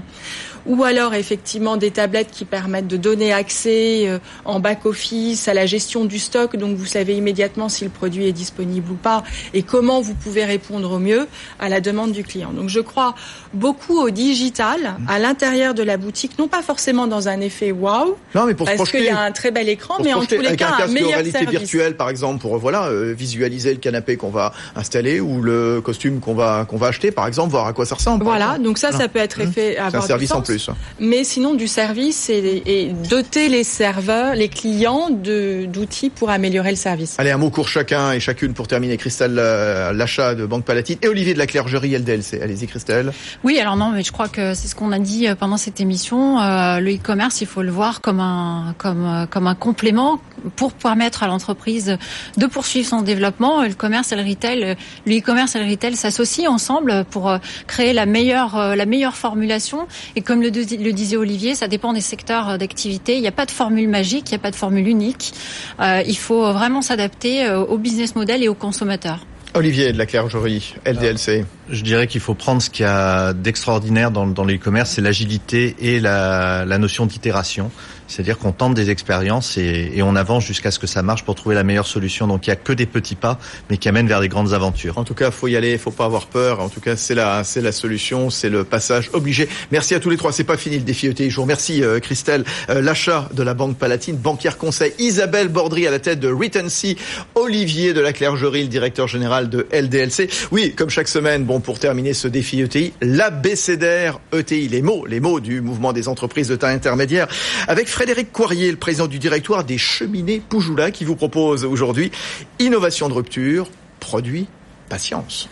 ou 0.65 0.84
alors 0.84 1.13
effectivement 1.13 1.78
des 1.78 1.91
tablettes 1.91 2.32
qui 2.32 2.45
permettent 2.45 2.88
de 2.88 2.97
donner 2.97 3.34
accès 3.34 4.08
euh, 4.08 4.19
en 4.45 4.60
back-office 4.60 5.47
à 5.47 5.54
la 5.54 5.65
gestion 5.65 6.06
du 6.06 6.19
stock, 6.19 6.56
donc 6.56 6.78
vous 6.78 6.86
savez 6.86 7.15
immédiatement 7.15 7.69
si 7.69 7.84
le 7.84 7.89
produit 7.89 8.28
est 8.28 8.34
disponible 8.34 8.91
ou 8.91 8.95
pas 8.95 9.23
et 9.54 9.63
comment 9.63 10.02
vous 10.02 10.13
pouvez 10.13 10.45
répondre 10.45 10.91
au 10.91 10.99
mieux 10.99 11.28
à 11.60 11.69
la 11.69 11.82
demande 11.82 12.12
du 12.12 12.23
client. 12.23 12.52
Donc 12.54 12.69
je 12.69 12.80
crois 12.80 13.15
beaucoup 13.54 13.99
au 13.99 14.10
digital 14.10 14.95
à 15.08 15.19
l'intérieur 15.19 15.73
de 15.73 15.84
la 15.84 15.97
boutique, 15.97 16.38
non 16.39 16.47
pas 16.47 16.62
forcément 16.62 17.08
dans 17.08 17.28
un 17.28 17.39
effet 17.41 17.71
wow, 17.71 18.17
non, 18.36 18.45
mais 18.45 18.54
pour 18.54 18.65
parce 18.65 18.91
qu'il 18.91 19.04
y 19.04 19.10
a 19.10 19.19
un 19.19 19.32
très 19.32 19.52
bel 19.52 19.69
écran, 19.69 19.95
mais 20.04 20.13
en 20.13 20.26
tous 20.26 20.39
les 20.39 20.56
cas 20.56 20.76
un, 20.80 20.84
un 20.84 20.88
meilleur 20.88 21.12
réalité 21.12 21.39
service. 21.39 21.60
virtuelle 21.60 21.97
par 21.97 22.10
exemple 22.10 22.39
pour 22.41 22.58
voilà 22.58 22.86
euh, 22.86 23.13
visualiser 23.13 23.71
le 23.71 23.80
canapé 23.80 24.17
qu'on 24.17 24.30
va 24.30 24.54
installer 24.76 25.19
ou 25.19 25.41
le 25.41 25.82
costume 25.82 26.19
qu'on 26.19 26.34
va 26.34 26.65
qu'on 26.65 26.78
va 26.78 26.88
acheter 26.88 27.12
par 27.12 27.28
exemple, 27.28 27.52
voir 27.52 27.67
à 27.67 27.73
quoi 27.73 27.86
ça 27.86 27.95
ressemble. 27.95 28.23
Voilà, 28.23 28.58
donc 28.58 28.78
ça 28.78 28.91
ça 28.91 29.08
peut 29.08 29.19
être 29.19 29.39
effet 29.39 29.78
C'est 29.78 29.95
un 29.95 30.02
service 30.02 30.32
en 30.32 30.41
plus. 30.41 30.52
Mais 30.99 31.23
sinon, 31.23 31.53
du 31.53 31.67
service 31.67 32.29
et, 32.29 32.63
et, 32.65 32.93
doter 33.09 33.49
les 33.49 33.63
serveurs, 33.63 34.35
les 34.35 34.49
clients 34.49 35.09
d'outils 35.09 36.09
pour 36.09 36.29
améliorer 36.29 36.71
le 36.71 36.75
service. 36.75 37.15
Allez, 37.17 37.31
un 37.31 37.37
mot 37.37 37.49
court 37.49 37.67
chacun 37.67 38.11
et 38.11 38.19
chacune 38.19 38.53
pour 38.53 38.67
terminer. 38.67 38.97
Christelle 38.97 39.35
Lachat 39.35 40.35
de 40.35 40.45
Banque 40.45 40.65
Palatine 40.65 40.97
et 41.01 41.07
Olivier 41.07 41.33
de 41.33 41.39
la 41.39 41.47
Clergerie 41.47 41.97
LDLC. 41.97 42.41
Allez-y, 42.41 42.67
Christelle. 42.67 43.11
Oui, 43.43 43.59
alors 43.59 43.75
non, 43.75 43.91
mais 43.91 44.03
je 44.03 44.11
crois 44.11 44.27
que 44.27 44.53
c'est 44.53 44.67
ce 44.67 44.75
qu'on 44.75 44.91
a 44.91 44.99
dit 44.99 45.27
pendant 45.39 45.57
cette 45.57 45.81
émission. 45.81 46.39
Euh, 46.39 46.79
le 46.79 46.95
e-commerce, 46.95 47.41
il 47.41 47.47
faut 47.47 47.61
le 47.61 47.71
voir 47.71 48.01
comme 48.01 48.19
un, 48.19 48.75
comme, 48.77 49.27
comme 49.29 49.47
un 49.47 49.55
complément 49.55 50.19
pour 50.55 50.73
permettre 50.73 51.23
à 51.23 51.27
l'entreprise 51.27 51.97
de 52.37 52.45
poursuivre 52.45 52.87
son 52.87 53.01
développement. 53.01 53.63
Le 53.63 53.73
commerce 53.73 54.11
et 54.11 54.15
le 54.15 54.23
retail, 54.23 54.77
le 55.05 55.17
e-commerce 55.17 55.55
et 55.55 55.59
le 55.59 55.69
retail 55.69 55.95
s'associent 55.95 56.51
ensemble 56.51 57.05
pour 57.09 57.35
créer 57.67 57.93
la 57.93 58.05
meilleure, 58.05 58.75
la 58.75 58.85
meilleure 58.85 59.15
formulation. 59.15 59.87
Et 60.15 60.21
comme 60.21 60.41
le, 60.49 60.84
le 60.84 60.91
disait 60.91 61.17
Olivier, 61.17 61.56
ça 61.56 61.67
dépend 61.67 61.93
des 61.93 62.01
secteurs 62.01 62.58
d'activité. 62.58 63.15
Il 63.15 63.21
n'y 63.21 63.27
a 63.27 63.32
pas 63.32 63.45
de 63.45 63.51
formule 63.51 63.88
magique, 63.88 64.29
il 64.29 64.34
n'y 64.34 64.39
a 64.39 64.43
pas 64.43 64.51
de 64.51 64.56
formule 64.56 64.88
unique. 64.88 65.34
Euh, 65.79 66.03
il 66.06 66.17
faut 66.17 66.51
vraiment 66.53 66.82
s'adapter 66.82 67.49
au 67.49 67.77
business 67.77 68.15
model 68.15 68.43
et 68.43 68.47
aux 68.47 68.56
consommateurs. 68.56 69.25
Olivier 69.56 69.93
de 69.93 69.97
la 69.99 70.08
Clergerie, 70.08 70.73
LDLC. 70.86 71.45
Je 71.69 71.84
dirais 71.84 72.08
qu'il 72.08 72.21
faut 72.21 72.34
prendre 72.34 72.60
ce 72.62 72.71
qu'il 72.71 72.86
y 72.86 72.89
a 72.89 73.34
d'extraordinaire 73.34 74.10
dans, 74.10 74.25
dans 74.25 74.43
le 74.43 74.56
e-commerce, 74.56 74.91
c'est 74.91 75.01
l'agilité 75.01 75.75
et 75.79 75.99
la, 75.99 76.65
la 76.65 76.77
notion 76.79 77.06
d'itération. 77.06 77.69
C'est-à-dire 78.13 78.38
qu'on 78.38 78.52
tente 78.52 78.76
des 78.76 78.91
expériences 78.91 79.58
et, 79.58 79.91
et 79.95 80.04
on 80.04 80.15
avance 80.15 80.45
jusqu'à 80.45 80.69
ce 80.69 80.78
que 80.78 80.88
ça 80.88 81.02
marche 81.02 81.23
pour 81.23 81.34
trouver 81.34 81.56
la 81.56 81.63
meilleure 81.63 81.88
solution. 81.88 82.28
Donc 82.28 82.45
il 82.45 82.52
y 82.52 82.54
a 82.54 82.56
que 82.56 82.73
des 82.73 82.86
petits 82.86 83.15
pas, 83.15 83.39
mais 83.69 83.78
qui 83.78 83.89
amènent 83.89 84.08
vers 84.08 84.21
des 84.21 84.30
grandes 84.30 84.54
aventures. 84.54 84.97
En 84.99 85.04
tout 85.04 85.15
cas, 85.15 85.32
faut 85.32 85.47
y 85.47 85.58
aller, 85.58 85.78
faut 85.78 85.91
pas 85.91 86.06
avoir 86.06 86.28
peur. 86.28 86.60
En 86.60 86.69
tout 86.69 86.80
cas, 86.80 86.95
c'est 86.95 87.15
la, 87.15 87.43
c'est 87.43 87.62
la 87.62 87.71
solution, 87.71 88.30
c'est 88.30 88.49
le 88.49 88.63
passage 88.63 89.10
obligé. 89.13 89.49
Merci 89.71 89.95
à 89.95 89.99
tous 89.99 90.10
les 90.10 90.17
trois. 90.17 90.32
C'est 90.32 90.43
pas 90.43 90.58
fini 90.58 90.78
le 90.78 90.84
défi 90.84 91.08
ETI. 91.08 91.30
Je 91.30 91.36
vous 91.36 91.41
remercie, 91.41 91.84
euh, 91.84 91.99
Christelle. 91.99 92.43
Euh, 92.69 92.82
L'achat 92.82 93.30
de 93.34 93.41
la 93.43 93.54
Banque 93.54 93.78
Palatine, 93.78 94.15
banquière 94.15 94.58
conseil, 94.58 94.93
Isabelle 94.99 95.47
Bordry 95.47 95.88
à 95.88 95.91
la 95.91 95.99
tête 95.99 96.19
de 96.19 96.32
Retency, 96.32 96.97
Olivier 97.36 97.93
de 97.93 98.02
la 98.02 98.13
Clergerie, 98.13 98.63
le 98.63 98.67
directeur 98.67 99.08
général 99.08 99.49
de 99.49 99.67
LDLC. 99.71 100.30
Oui, 100.52 100.73
comme 100.76 100.89
chaque 100.89 101.08
semaine, 101.08 101.43
bon, 101.43 101.60
pour 101.60 101.80
terminer 101.80 102.13
ce 102.13 102.28
défi 102.28 102.62
ETI, 102.62 102.93
l'abécédaire 103.02 104.19
ETI, 104.34 104.67
les 104.67 104.82
mots, 104.82 105.06
les 105.06 105.19
mots 105.19 105.39
du 105.39 105.62
mouvement 105.62 105.93
des 105.93 106.08
entreprises 106.08 106.49
de 106.49 106.56
taille 106.56 106.76
intermédiaire, 106.76 107.28
avec 107.67 107.88
Frédéric 108.03 108.33
Coirier, 108.33 108.69
le 108.69 108.75
président 108.75 109.07
du 109.07 109.17
directoire 109.17 109.63
des 109.63 109.77
cheminées 109.77 110.41
Poujoula, 110.41 110.91
qui 110.91 111.05
vous 111.05 111.15
propose 111.15 111.63
aujourd'hui 111.63 112.11
innovation 112.59 113.07
de 113.07 113.13
rupture, 113.13 113.69
produit, 114.01 114.47
patience. 114.89 115.47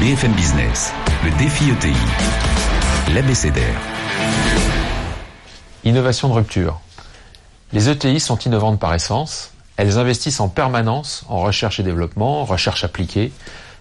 BFM 0.00 0.32
Business, 0.32 0.92
le 1.24 1.30
défi 1.38 1.70
ETI, 1.70 1.94
l'abécédaire. 3.14 3.80
Innovation 5.84 6.28
de 6.28 6.34
rupture. 6.34 6.80
Les 7.72 7.88
ETI 7.88 8.18
sont 8.18 8.38
innovantes 8.38 8.80
par 8.80 8.92
essence. 8.94 9.52
Elles 9.76 9.96
investissent 9.96 10.40
en 10.40 10.48
permanence 10.48 11.24
en 11.28 11.38
recherche 11.38 11.78
et 11.78 11.84
développement, 11.84 12.40
en 12.40 12.46
recherche 12.46 12.82
appliquée. 12.82 13.30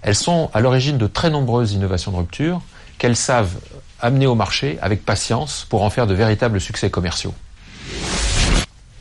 Elles 0.03 0.13
sont 0.13 0.51
à 0.53 0.59
l'origine 0.59 0.99
de 0.99 1.07
très 1.07 1.31
nombreuses 1.31 1.73
innovations 1.73 2.11
de 2.11 2.17
rupture 2.17 2.61
qu'elles 2.99 3.15
savent 3.15 3.55
amener 4.01 4.27
au 4.27 4.35
marché 4.35 4.77
avec 4.81 5.05
patience 5.05 5.65
pour 5.69 5.83
en 5.83 5.89
faire 5.89 6.07
de 6.07 6.13
véritables 6.13 6.59
succès 6.59 6.89
commerciaux. 6.89 7.33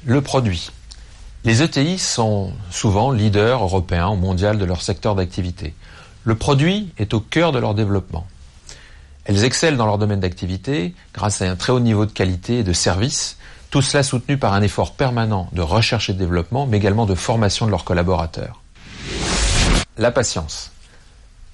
Le 0.04 0.20
produit. 0.20 0.70
Les 1.44 1.62
ETI 1.62 1.98
sont 1.98 2.52
souvent 2.70 3.10
leaders 3.10 3.62
européens 3.62 4.08
ou 4.08 4.16
mondiaux 4.16 4.54
de 4.54 4.64
leur 4.64 4.82
secteur 4.82 5.14
d'activité. 5.14 5.74
Le 6.24 6.34
produit 6.34 6.92
est 6.98 7.14
au 7.14 7.20
cœur 7.20 7.52
de 7.52 7.58
leur 7.58 7.74
développement. 7.74 8.26
Elles 9.24 9.44
excellent 9.44 9.76
dans 9.76 9.86
leur 9.86 9.98
domaine 9.98 10.20
d'activité 10.20 10.94
grâce 11.14 11.40
à 11.40 11.50
un 11.50 11.56
très 11.56 11.72
haut 11.72 11.80
niveau 11.80 12.04
de 12.04 12.12
qualité 12.12 12.58
et 12.58 12.62
de 12.62 12.72
service, 12.72 13.38
tout 13.70 13.80
cela 13.80 14.02
soutenu 14.02 14.36
par 14.36 14.52
un 14.52 14.62
effort 14.62 14.92
permanent 14.92 15.48
de 15.52 15.62
recherche 15.62 16.10
et 16.10 16.12
de 16.12 16.18
développement, 16.18 16.66
mais 16.66 16.76
également 16.76 17.06
de 17.06 17.14
formation 17.14 17.66
de 17.66 17.70
leurs 17.70 17.84
collaborateurs. 17.84 18.60
La 19.96 20.10
patience. 20.10 20.72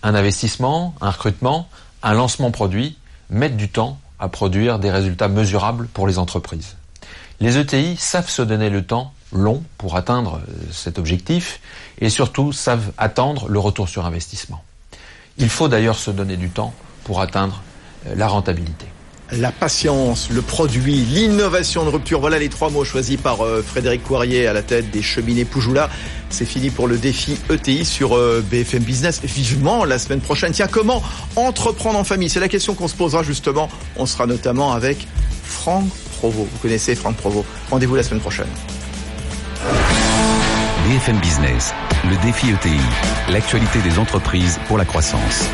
Un 0.02 0.14
investissement, 0.14 0.94
un 1.00 1.10
recrutement, 1.10 1.68
un 2.02 2.14
lancement 2.14 2.50
produit 2.50 2.96
mettent 3.30 3.56
du 3.56 3.68
temps 3.68 3.98
à 4.18 4.28
produire 4.28 4.78
des 4.78 4.90
résultats 4.90 5.28
mesurables 5.28 5.88
pour 5.88 6.06
les 6.06 6.18
entreprises. 6.18 6.76
Les 7.40 7.58
ETI 7.58 7.96
savent 7.96 8.30
se 8.30 8.42
donner 8.42 8.70
le 8.70 8.84
temps 8.84 9.12
long 9.32 9.62
pour 9.76 9.96
atteindre 9.96 10.40
cet 10.70 10.98
objectif 10.98 11.60
et 11.98 12.08
surtout 12.08 12.52
savent 12.52 12.92
attendre 12.96 13.48
le 13.48 13.58
retour 13.58 13.88
sur 13.88 14.06
investissement. 14.06 14.62
Il 15.38 15.50
faut 15.50 15.68
d'ailleurs 15.68 15.98
se 15.98 16.10
donner 16.10 16.36
du 16.36 16.48
temps 16.48 16.72
pour 17.04 17.20
atteindre 17.20 17.62
la 18.14 18.26
rentabilité. 18.26 18.86
La 19.32 19.50
patience, 19.50 20.30
le 20.30 20.40
produit, 20.40 20.94
l'innovation 20.94 21.84
de 21.84 21.90
rupture, 21.90 22.20
voilà 22.20 22.38
les 22.38 22.48
trois 22.48 22.70
mots 22.70 22.84
choisis 22.84 23.16
par 23.16 23.44
euh, 23.44 23.60
Frédéric 23.60 24.04
Coirier 24.04 24.46
à 24.46 24.52
la 24.52 24.62
tête 24.62 24.92
des 24.92 25.02
cheminées 25.02 25.44
Poujoula. 25.44 25.90
C'est 26.30 26.44
fini 26.44 26.70
pour 26.70 26.86
le 26.86 26.96
défi 26.96 27.36
ETI 27.50 27.84
sur 27.84 28.16
euh, 28.16 28.44
BFM 28.48 28.84
Business. 28.84 29.20
Vivement 29.24 29.84
la 29.84 29.98
semaine 29.98 30.20
prochaine. 30.20 30.52
Tiens, 30.52 30.68
comment 30.70 31.02
entreprendre 31.34 31.98
en 31.98 32.04
famille? 32.04 32.30
C'est 32.30 32.38
la 32.38 32.48
question 32.48 32.74
qu'on 32.74 32.86
se 32.86 32.94
posera 32.94 33.24
justement. 33.24 33.68
On 33.96 34.06
sera 34.06 34.26
notamment 34.26 34.72
avec 34.72 35.08
Franck 35.42 35.88
Provost. 36.18 36.48
Vous 36.52 36.58
connaissez 36.62 36.94
Franck 36.94 37.16
Provost. 37.16 37.46
Rendez-vous 37.68 37.96
la 37.96 38.04
semaine 38.04 38.20
prochaine. 38.20 38.48
BFM 40.88 41.18
Business, 41.18 41.74
le 42.08 42.16
défi 42.24 42.50
ETI, 42.50 42.78
l'actualité 43.32 43.80
des 43.80 43.98
entreprises 43.98 44.60
pour 44.68 44.78
la 44.78 44.84
croissance. 44.84 45.48